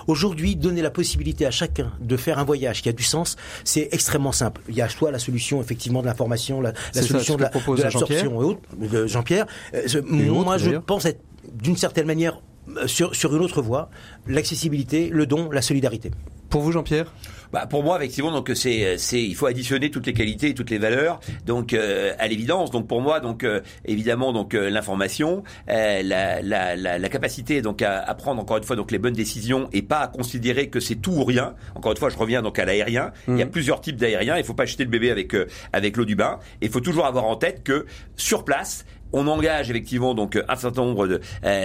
[0.07, 3.89] aujourd'hui, donner la possibilité à chacun de faire un voyage qui a du sens, c'est
[3.91, 4.61] extrêmement simple.
[4.70, 8.61] Il y a soit la solution effectivement de l'information, la, solution de l'absorption et autres,
[8.78, 9.45] de Jean-Pierre.
[9.74, 11.22] Euh, moi, je pense être
[11.53, 12.39] d'une certaine manière
[12.78, 13.89] euh, sur, sur une autre voie,
[14.28, 16.11] l'accessibilité, le don, la solidarité.
[16.49, 17.11] Pour vous, Jean-Pierre?
[17.53, 20.71] Bah, pour moi, effectivement, donc c'est, c'est, il faut additionner toutes les qualités et toutes
[20.71, 21.19] les valeurs.
[21.45, 26.41] Donc, euh, à l'évidence, donc pour moi, donc euh, évidemment, donc euh, l'information, la, la,
[26.41, 29.83] la, la, capacité donc à, à, prendre encore une fois donc les bonnes décisions et
[29.83, 31.53] pas à considérer que c'est tout ou rien.
[31.75, 33.11] Encore une fois, je reviens donc à l'aérien.
[33.27, 33.51] Il y a mmh.
[33.51, 34.37] plusieurs types d'aériens.
[34.37, 35.35] Il faut pas jeter le bébé avec
[35.73, 36.39] avec l'eau du bain.
[36.61, 37.85] Il faut toujours avoir en tête que
[38.15, 38.83] sur place,
[39.14, 41.20] on engage effectivement donc un certain nombre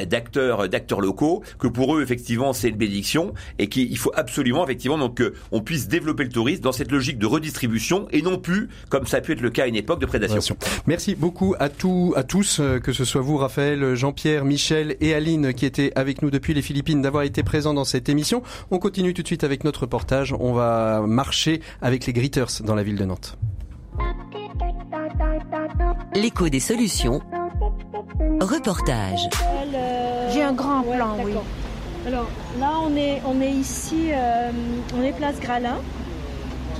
[0.06, 4.98] d'acteurs d'acteurs locaux que pour eux effectivement c'est une bénédiction et qu'il faut absolument effectivement
[4.98, 5.22] donc
[5.52, 9.18] on puisse développer le tourisme dans cette logique de redistribution et non plus comme ça
[9.18, 10.56] a pu être le cas à une époque de prédation.
[10.86, 15.52] Merci beaucoup à tous à tous que ce soit vous Raphaël, Jean-Pierre, Michel et Aline
[15.54, 18.42] qui étaient avec nous depuis les Philippines d'avoir été présents dans cette émission.
[18.70, 20.34] On continue tout de suite avec notre reportage.
[20.38, 23.38] On va marcher avec les Gritters dans la ville de Nantes.
[26.20, 27.20] L'écho des solutions.
[28.40, 29.20] Reportage.
[30.32, 31.32] J'ai un grand plan, oui.
[32.08, 32.26] Alors
[32.58, 34.50] là, on est, on est ici, euh,
[34.98, 35.76] on est place Gralin.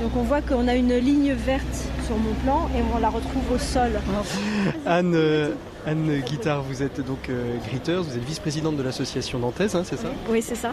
[0.00, 3.52] Donc on voit qu'on a une ligne verte sur mon plan et on la retrouve
[3.54, 3.92] au sol.
[4.86, 5.50] Anne, euh,
[5.86, 9.98] Anne Guittard, vous êtes donc euh, Gritters, vous êtes vice-présidente de l'association nantaise, hein, c'est
[9.98, 10.08] ça?
[10.28, 10.72] Oui, c'est ça.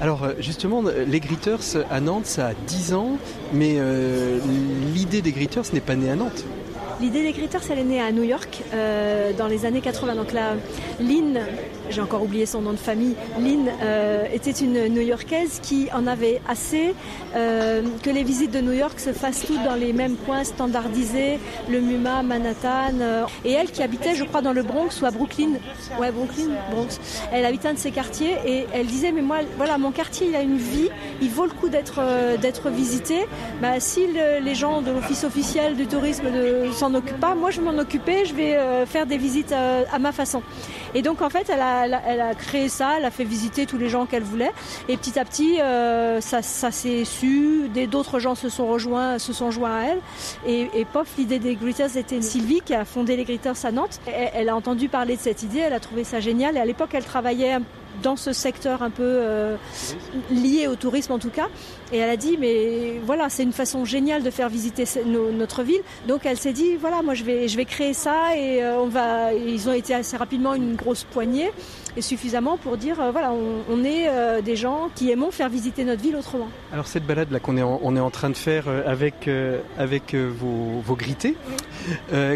[0.00, 3.18] Alors euh, justement, les Gritters à Nantes, ça a 10 ans,
[3.52, 3.78] mais
[4.94, 6.44] l'idée des Gritters n'est pas née à Nantes.
[7.00, 8.62] L'idée Gritters, elle est née à New York
[9.38, 10.14] dans les années 80.
[10.14, 10.54] Donc là,
[10.98, 11.40] Lynn,
[11.90, 16.40] j'ai encore oublié son nom de famille, Lynn euh, était une New-Yorkaise qui en avait
[16.48, 16.94] assez
[17.34, 21.38] euh, que les visites de New York se fassent toutes dans les mêmes coins standardisés,
[21.68, 23.00] le MUMA, Manhattan.
[23.00, 25.52] Euh, et elle qui habitait, je crois, dans le Bronx ou à Brooklyn.
[25.98, 27.00] Ouais, Brooklyn, Bronx.
[27.32, 30.36] Elle habitait un de ces quartiers et elle disait, mais moi, voilà, mon quartier, il
[30.36, 30.88] a une vie,
[31.20, 32.00] il vaut le coup d'être
[32.40, 33.26] d'être visité.
[33.60, 34.06] Bah, si
[34.42, 38.24] les gens de l'office officiel du tourisme ne s'en occupent pas, moi je m'en occuper,
[38.24, 40.42] je vais faire des visites à ma façon.
[40.96, 43.90] Et donc en fait, elle a elle créé ça, elle a fait visiter tous les
[43.90, 44.50] gens qu'elle voulait.
[44.88, 47.68] Et petit à petit, euh, ça, s'est su.
[47.90, 50.00] D'autres gens se sont rejoints, se sont joints à elle.
[50.46, 54.00] Et, et pof, l'idée des Gritters était Sylvie qui a fondé les Gritters à Nantes.
[54.06, 56.56] elle a entendu parler de cette idée, elle a trouvé ça génial.
[56.56, 57.58] Et à l'époque, elle travaillait
[58.02, 59.56] dans ce secteur un peu euh,
[60.30, 61.48] lié au tourisme en tout cas.
[61.92, 65.82] Et elle a dit, mais voilà, c'est une façon géniale de faire visiter notre ville.
[66.08, 68.86] Donc elle s'est dit, voilà, moi je vais, je vais créer ça et euh, on
[68.86, 69.32] va.
[69.32, 71.50] ils ont été assez rapidement une grosse poignée
[71.96, 76.02] et suffisamment pour dire, euh, voilà, on, est des gens qui aimons faire visiter notre
[76.02, 76.48] ville autrement.
[76.72, 79.28] Alors cette balade là qu'on est en, on est en train de faire avec
[79.78, 81.36] avec vos, vos grittés,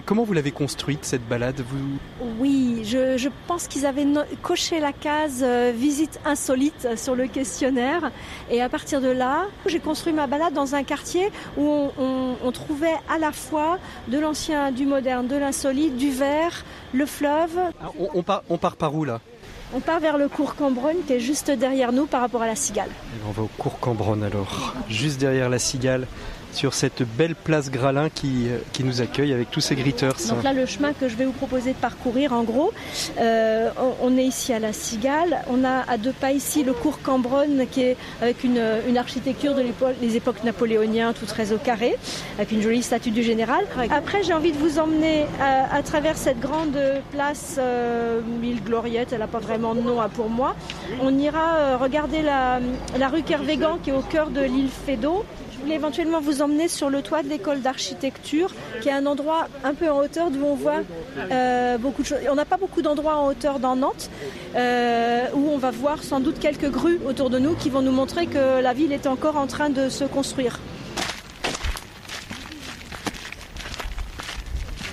[0.07, 1.99] comment vous l'avez construite cette balade vous...
[2.39, 4.07] Oui, je, je pense qu'ils avaient
[4.43, 8.11] coché la case euh, visite insolite sur le questionnaire.
[8.51, 12.97] Et à partir de là, j'ai construit ma balade dans un quartier où on, trouvait
[13.09, 17.59] à la fois de l'ancien, du moderne, de l'insolite, du vert, le fleuve.
[17.81, 19.21] Ah, on, part, on part par où là?
[19.75, 22.57] On part vers le cours Cambronne qui est juste derrière nous par rapport à la
[22.57, 22.91] cigale.
[23.29, 26.07] On va au cours Cambronne alors, juste derrière la cigale
[26.53, 30.11] sur cette belle place Gralin qui, euh, qui nous accueille avec tous ces gritters.
[30.28, 32.72] Donc là, le chemin que je vais vous proposer de parcourir, en gros,
[33.18, 33.70] euh,
[34.03, 35.42] on est ici à la Cigale.
[35.48, 39.55] On a à deux pas ici le cours Cambronne qui est avec une, une architecture
[39.55, 41.96] de l'époque, les époques napoléoniennes, tout très au carré,
[42.36, 43.64] avec une jolie statue du général.
[43.90, 46.78] Après, j'ai envie de vous emmener à, à travers cette grande
[47.12, 49.12] place euh, Mille Gloriettes.
[49.12, 50.55] Elle n'a pas vraiment de nom pour moi.
[51.03, 52.61] On ira euh, regarder la,
[52.98, 55.24] la rue Kervégan qui est au cœur de l'île Fédot
[55.61, 59.75] voulais éventuellement vous emmener sur le toit de l'école d'architecture, qui est un endroit un
[59.75, 60.83] peu en hauteur d'où on voit
[61.31, 62.19] euh, beaucoup de choses.
[62.31, 64.11] On n'a pas beaucoup d'endroits en hauteur dans Nantes,
[64.57, 67.93] euh, où on va voir sans doute quelques grues autour de nous qui vont nous
[67.93, 70.59] montrer que la ville est encore en train de se construire.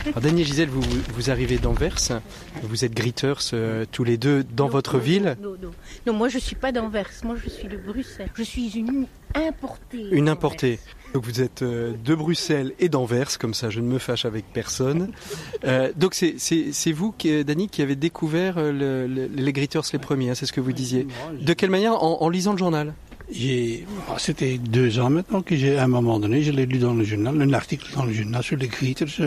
[0.07, 0.81] Alors Daniel Gisèle, vous,
[1.13, 1.97] vous arrivez d'Anvers,
[2.63, 5.35] vous êtes gritters euh, tous les deux dans votre ville.
[5.41, 5.71] Non, non,
[6.05, 8.29] non, moi je ne suis pas d'Anvers, moi je suis de Bruxelles.
[8.33, 9.05] Je suis une
[9.35, 10.05] importée.
[10.11, 10.79] Une importée.
[11.13, 14.45] Donc vous êtes euh, de Bruxelles et d'Anvers, comme ça je ne me fâche avec
[14.53, 15.11] personne.
[15.65, 20.45] Euh, donc c'est vous, qui, Dani, qui avez découvert les gritters les premiers, hein, c'est
[20.45, 21.07] ce que vous disiez.
[21.39, 22.01] De quelle manière?
[22.01, 22.93] En, lisant le journal?
[24.09, 26.93] Ah, c'était deux ans maintenant que j'ai, à un moment donné, je l'ai lu dans
[26.93, 29.19] le journal, un article dans le journal sur les gritters.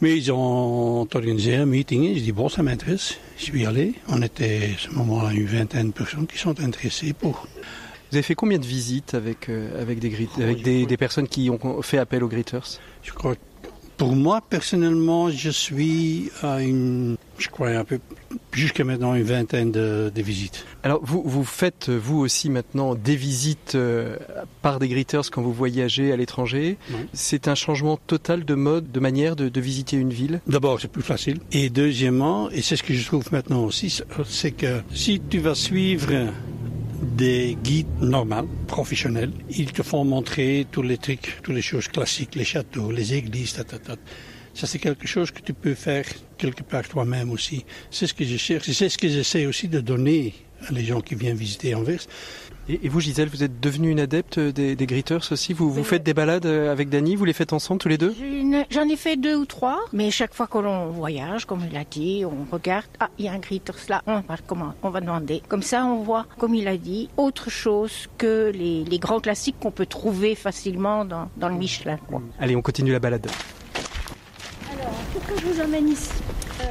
[0.00, 3.66] Mais ils ont organisé un meeting et je dis bon, ça m'intéresse, je vais y
[3.66, 3.94] aller.
[4.08, 7.46] On était à ce moment-là une vingtaine de personnes qui sont intéressées pour.
[8.10, 11.48] Vous avez fait combien de visites avec, euh, avec, des, avec des, des, personnes qui
[11.50, 12.80] ont fait appel aux greeters?
[13.02, 13.36] Je crois
[14.00, 17.98] pour moi, personnellement, je suis à une, je crois un peu,
[18.50, 20.64] jusqu'à maintenant une vingtaine de, visites.
[20.82, 24.16] Alors, vous, vous faites, vous aussi maintenant, des visites euh,
[24.62, 26.78] par des greeters quand vous voyagez à l'étranger.
[27.12, 30.40] C'est un changement total de mode, de manière de, de visiter une ville?
[30.46, 31.38] D'abord, c'est plus facile.
[31.52, 35.54] Et deuxièmement, et c'est ce que je trouve maintenant aussi, c'est que si tu vas
[35.54, 36.10] suivre
[37.02, 39.32] des guides normaux, professionnels.
[39.50, 43.54] Ils te font montrer tous les trucs, toutes les choses classiques, les châteaux, les églises,
[43.54, 43.96] ta, ta, ta.
[44.54, 46.04] Ça, c'est quelque chose que tu peux faire
[46.36, 47.64] quelque part toi-même aussi.
[47.90, 48.70] C'est ce que je cherche.
[48.70, 50.34] C'est ce que j'essaie aussi de donner
[50.70, 52.06] les gens qui viennent visiter Anvers.
[52.70, 56.04] Et, vous, Gisèle, vous êtes devenue une adepte des, des gritters aussi Vous, vous faites
[56.04, 58.14] des balades euh, avec Dany Vous les faites ensemble tous les deux
[58.70, 61.82] J'en ai fait deux ou trois, mais chaque fois que l'on voyage, comme il a
[61.82, 65.00] dit, on regarde, ah, il y a un gritters là, on va, comment, on va
[65.00, 65.42] demander.
[65.48, 69.56] Comme ça, on voit, comme il a dit, autre chose que les, les grands classiques
[69.58, 71.98] qu'on peut trouver facilement dans, dans le Michelin.
[72.38, 73.26] Allez, on continue la balade.
[74.72, 76.10] Alors, pourquoi je vous amène ici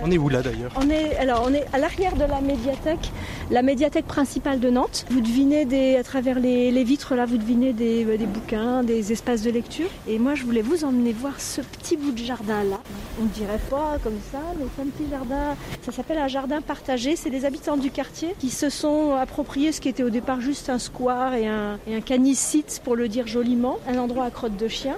[0.04, 3.12] on est où là d'ailleurs On est alors on est à l'arrière de la médiathèque,
[3.52, 5.06] la médiathèque principale de Nantes.
[5.10, 9.12] Vous devinez des à travers les, vitres là, vous devinez des, euh, des, bouquins, des
[9.12, 9.90] espaces de lecture.
[10.08, 12.80] Et moi je voulais vous emmener voir ce petit bout de jardin là.
[13.22, 15.56] On dirait pas comme ça, mais c'est un petit jardin.
[15.82, 17.16] Ça s'appelle un jardin partagé.
[17.16, 20.70] C'est les habitants du quartier qui se sont appropriés ce qui était au départ juste
[20.70, 24.96] un square et un, canicite pour le dire joliment, un endroit à crotte de chien.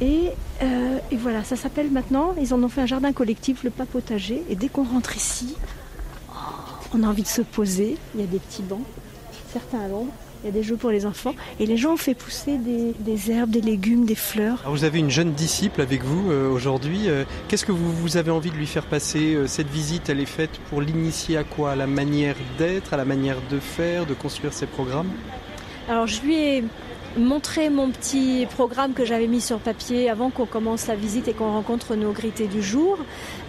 [0.00, 0.30] Et,
[0.62, 2.34] euh, et voilà, ça s'appelle maintenant.
[2.40, 3.70] Ils en ont fait un jardin collectif, le
[4.48, 5.56] et dès qu'on rentre ici,
[6.94, 7.96] on a envie de se poser.
[8.14, 8.84] Il y a des petits bancs,
[9.52, 10.12] certains à l'ombre.
[10.42, 11.34] Il y a des jeux pour les enfants.
[11.58, 14.62] Et les gens ont fait pousser des, herbes, des légumes, des fleurs.
[14.66, 17.08] vous avez une jeune disciple avec vous euh, aujourd'hui.
[17.08, 20.20] Euh, qu'est-ce que vous, vous, avez envie de lui faire passer euh, Cette visite, elle
[20.20, 21.72] est faite pour l'initier à quoi?
[21.72, 25.10] À la manière d'être, à la manière de faire, de construire ses programmes?
[25.88, 26.64] Alors je lui ai
[27.16, 31.32] montrer mon petit programme que j'avais mis sur papier avant qu'on commence la visite et
[31.32, 32.98] qu'on rencontre nos grittés du jour.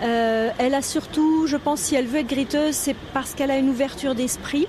[0.04, 3.58] Euh, elle a surtout, je pense, si elle veut être griteuse, c'est parce qu'elle a
[3.58, 4.68] une ouverture d'esprit.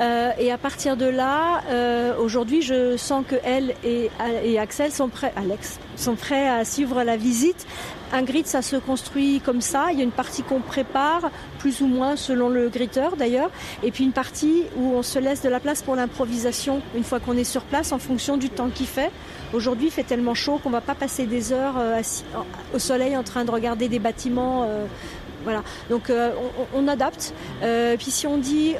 [0.00, 4.10] Euh, et à partir de là, euh, aujourd'hui, je sens que elle et,
[4.58, 7.66] Axel sont prêts, Alex, sont prêts à suivre la visite
[8.12, 9.88] un grid, ça se construit comme ça.
[9.92, 13.50] Il y a une partie qu'on prépare, plus ou moins selon le gritteur d'ailleurs,
[13.82, 17.20] et puis une partie où on se laisse de la place pour l'improvisation une fois
[17.20, 19.10] qu'on est sur place en fonction du temps qu'il fait.
[19.52, 22.00] Aujourd'hui, il fait tellement chaud qu'on va pas passer des heures euh,
[22.74, 24.66] au soleil en train de regarder des bâtiments
[25.44, 25.62] voilà.
[25.90, 26.30] Donc euh,
[26.74, 27.34] on, adapte.
[27.62, 28.74] Euh, puis si on dit,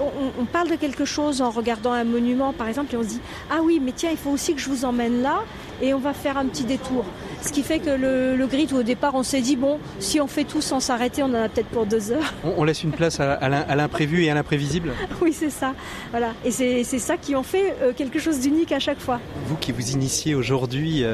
[0.00, 3.20] on, parle de quelque chose en regardant un monument, par exemple, et on se dit,
[3.50, 5.42] ah oui, mais tiens, il faut aussi que je vous emmène là,
[5.82, 7.04] et on va faire un petit détour.
[7.42, 10.26] Ce qui fait que le, le grid, au départ, on s'est dit, bon, si on
[10.26, 12.32] fait tout sans s'arrêter, on en a peut-être pour deux heures.
[12.44, 15.74] On, laisse une place à, l'imprévu et à l'imprévisible Oui, c'est ça.
[16.10, 16.32] Voilà.
[16.44, 19.20] Et c'est ça qui en fait euh, quelque chose d'unique à chaque fois.
[19.46, 21.04] Vous qui vous initiez aujourd'hui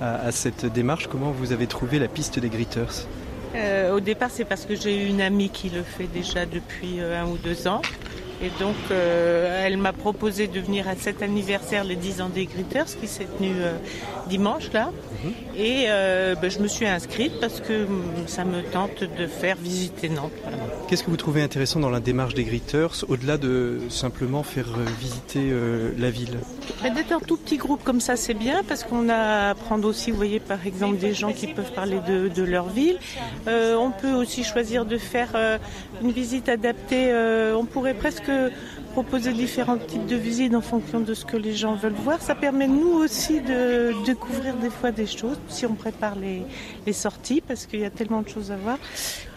[0.00, 3.06] à, à cette démarche, comment vous avez trouvé la piste des Gritters
[3.54, 7.00] euh, au départ, c'est parce que j'ai eu une amie qui le fait déjà depuis
[7.00, 7.82] euh, un ou deux ans.
[8.42, 12.46] Et donc, euh, elle m'a proposé de venir à cet anniversaire, les 10 ans des
[12.46, 13.52] Gritters, qui s'est tenu
[14.28, 14.90] dimanche, là.
[15.24, 15.32] Mhm.
[15.56, 20.08] Et ben, je me suis inscrite parce que hum, ça me tente de faire visiter
[20.08, 20.32] Nantes.
[20.88, 24.68] Qu'est-ce que vous trouvez intéressant dans la démarche des Gritters, au-delà de simplement faire
[25.00, 25.52] visiter
[25.96, 26.38] la ville?
[26.82, 30.10] D'être un tout petit groupe comme ça, c'est bien parce qu'on a à prendre aussi,
[30.10, 32.98] vous voyez, par exemple, des gens qui peuvent parler de, leur ville.
[33.48, 35.58] Euh, on peut aussi choisir de faire euh,
[36.02, 37.10] une visite adaptée.
[37.10, 38.25] Euh, on pourrait presque
[38.92, 42.20] proposer différents types de visites en fonction de ce que les gens veulent voir.
[42.22, 47.42] Ça permet nous aussi de découvrir des fois des choses si on prépare les, sorties
[47.46, 48.78] parce qu'il y a tellement de choses à voir.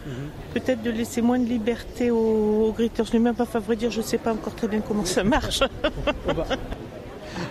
[0.06, 0.14] Mhm.
[0.54, 3.06] Peut-être de laisser moins de liberté aux, aux gritteurs.
[3.06, 5.24] Je n'ai même pas favori dire, je ne sais pas encore très bien comment ça
[5.24, 5.62] marche.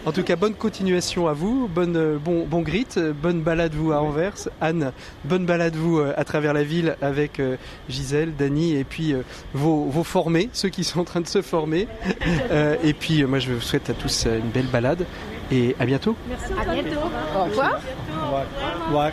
[0.07, 3.75] En tout cas, bonne continuation à vous, bonne, euh, bon, bon grit, euh, bonne balade
[3.75, 4.49] vous à Anvers.
[4.61, 4.93] Anne,
[5.25, 7.41] bonne balade vous euh, à travers la ville avec
[7.89, 9.15] Gisèle, Dany et puis
[9.53, 11.89] vos, vos, formés, ceux qui sont en train de se former.
[12.85, 15.05] et puis moi, je vous souhaite à tous une belle balade
[15.51, 16.17] et à bientôt.
[16.29, 16.53] Merci.
[16.59, 17.01] À bientôt.
[17.37, 17.81] Au revoir.
[18.11, 19.13] Au revoir.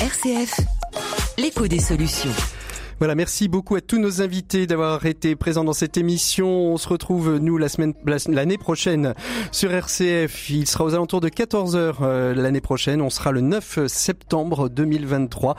[0.00, 0.60] RCF,
[1.38, 2.57] l'écho des solutions.
[2.98, 6.48] Voilà, merci beaucoup à tous nos invités d'avoir été présents dans cette émission.
[6.48, 7.94] On se retrouve, nous, la semaine,
[8.26, 9.14] l'année prochaine
[9.52, 10.50] sur RCF.
[10.50, 13.00] Il sera aux alentours de 14h euh, l'année prochaine.
[13.00, 15.54] On sera le 9 septembre 2023.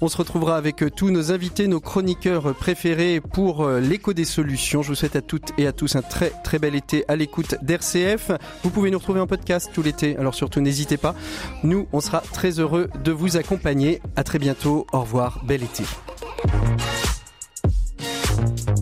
[0.00, 4.82] On se retrouvera avec tous nos invités, nos chroniqueurs préférés pour euh, l'écho des solutions.
[4.82, 7.56] Je vous souhaite à toutes et à tous un très, très bel été à l'écoute
[7.60, 8.30] d'RCF.
[8.62, 10.16] Vous pouvez nous retrouver en podcast tout l'été.
[10.16, 11.16] Alors surtout, n'hésitez pas.
[11.64, 14.00] Nous, on sera très heureux de vous accompagner.
[14.14, 14.86] À très bientôt.
[14.92, 15.42] Au revoir.
[15.44, 15.82] Bel été.
[18.36, 18.73] Thank you.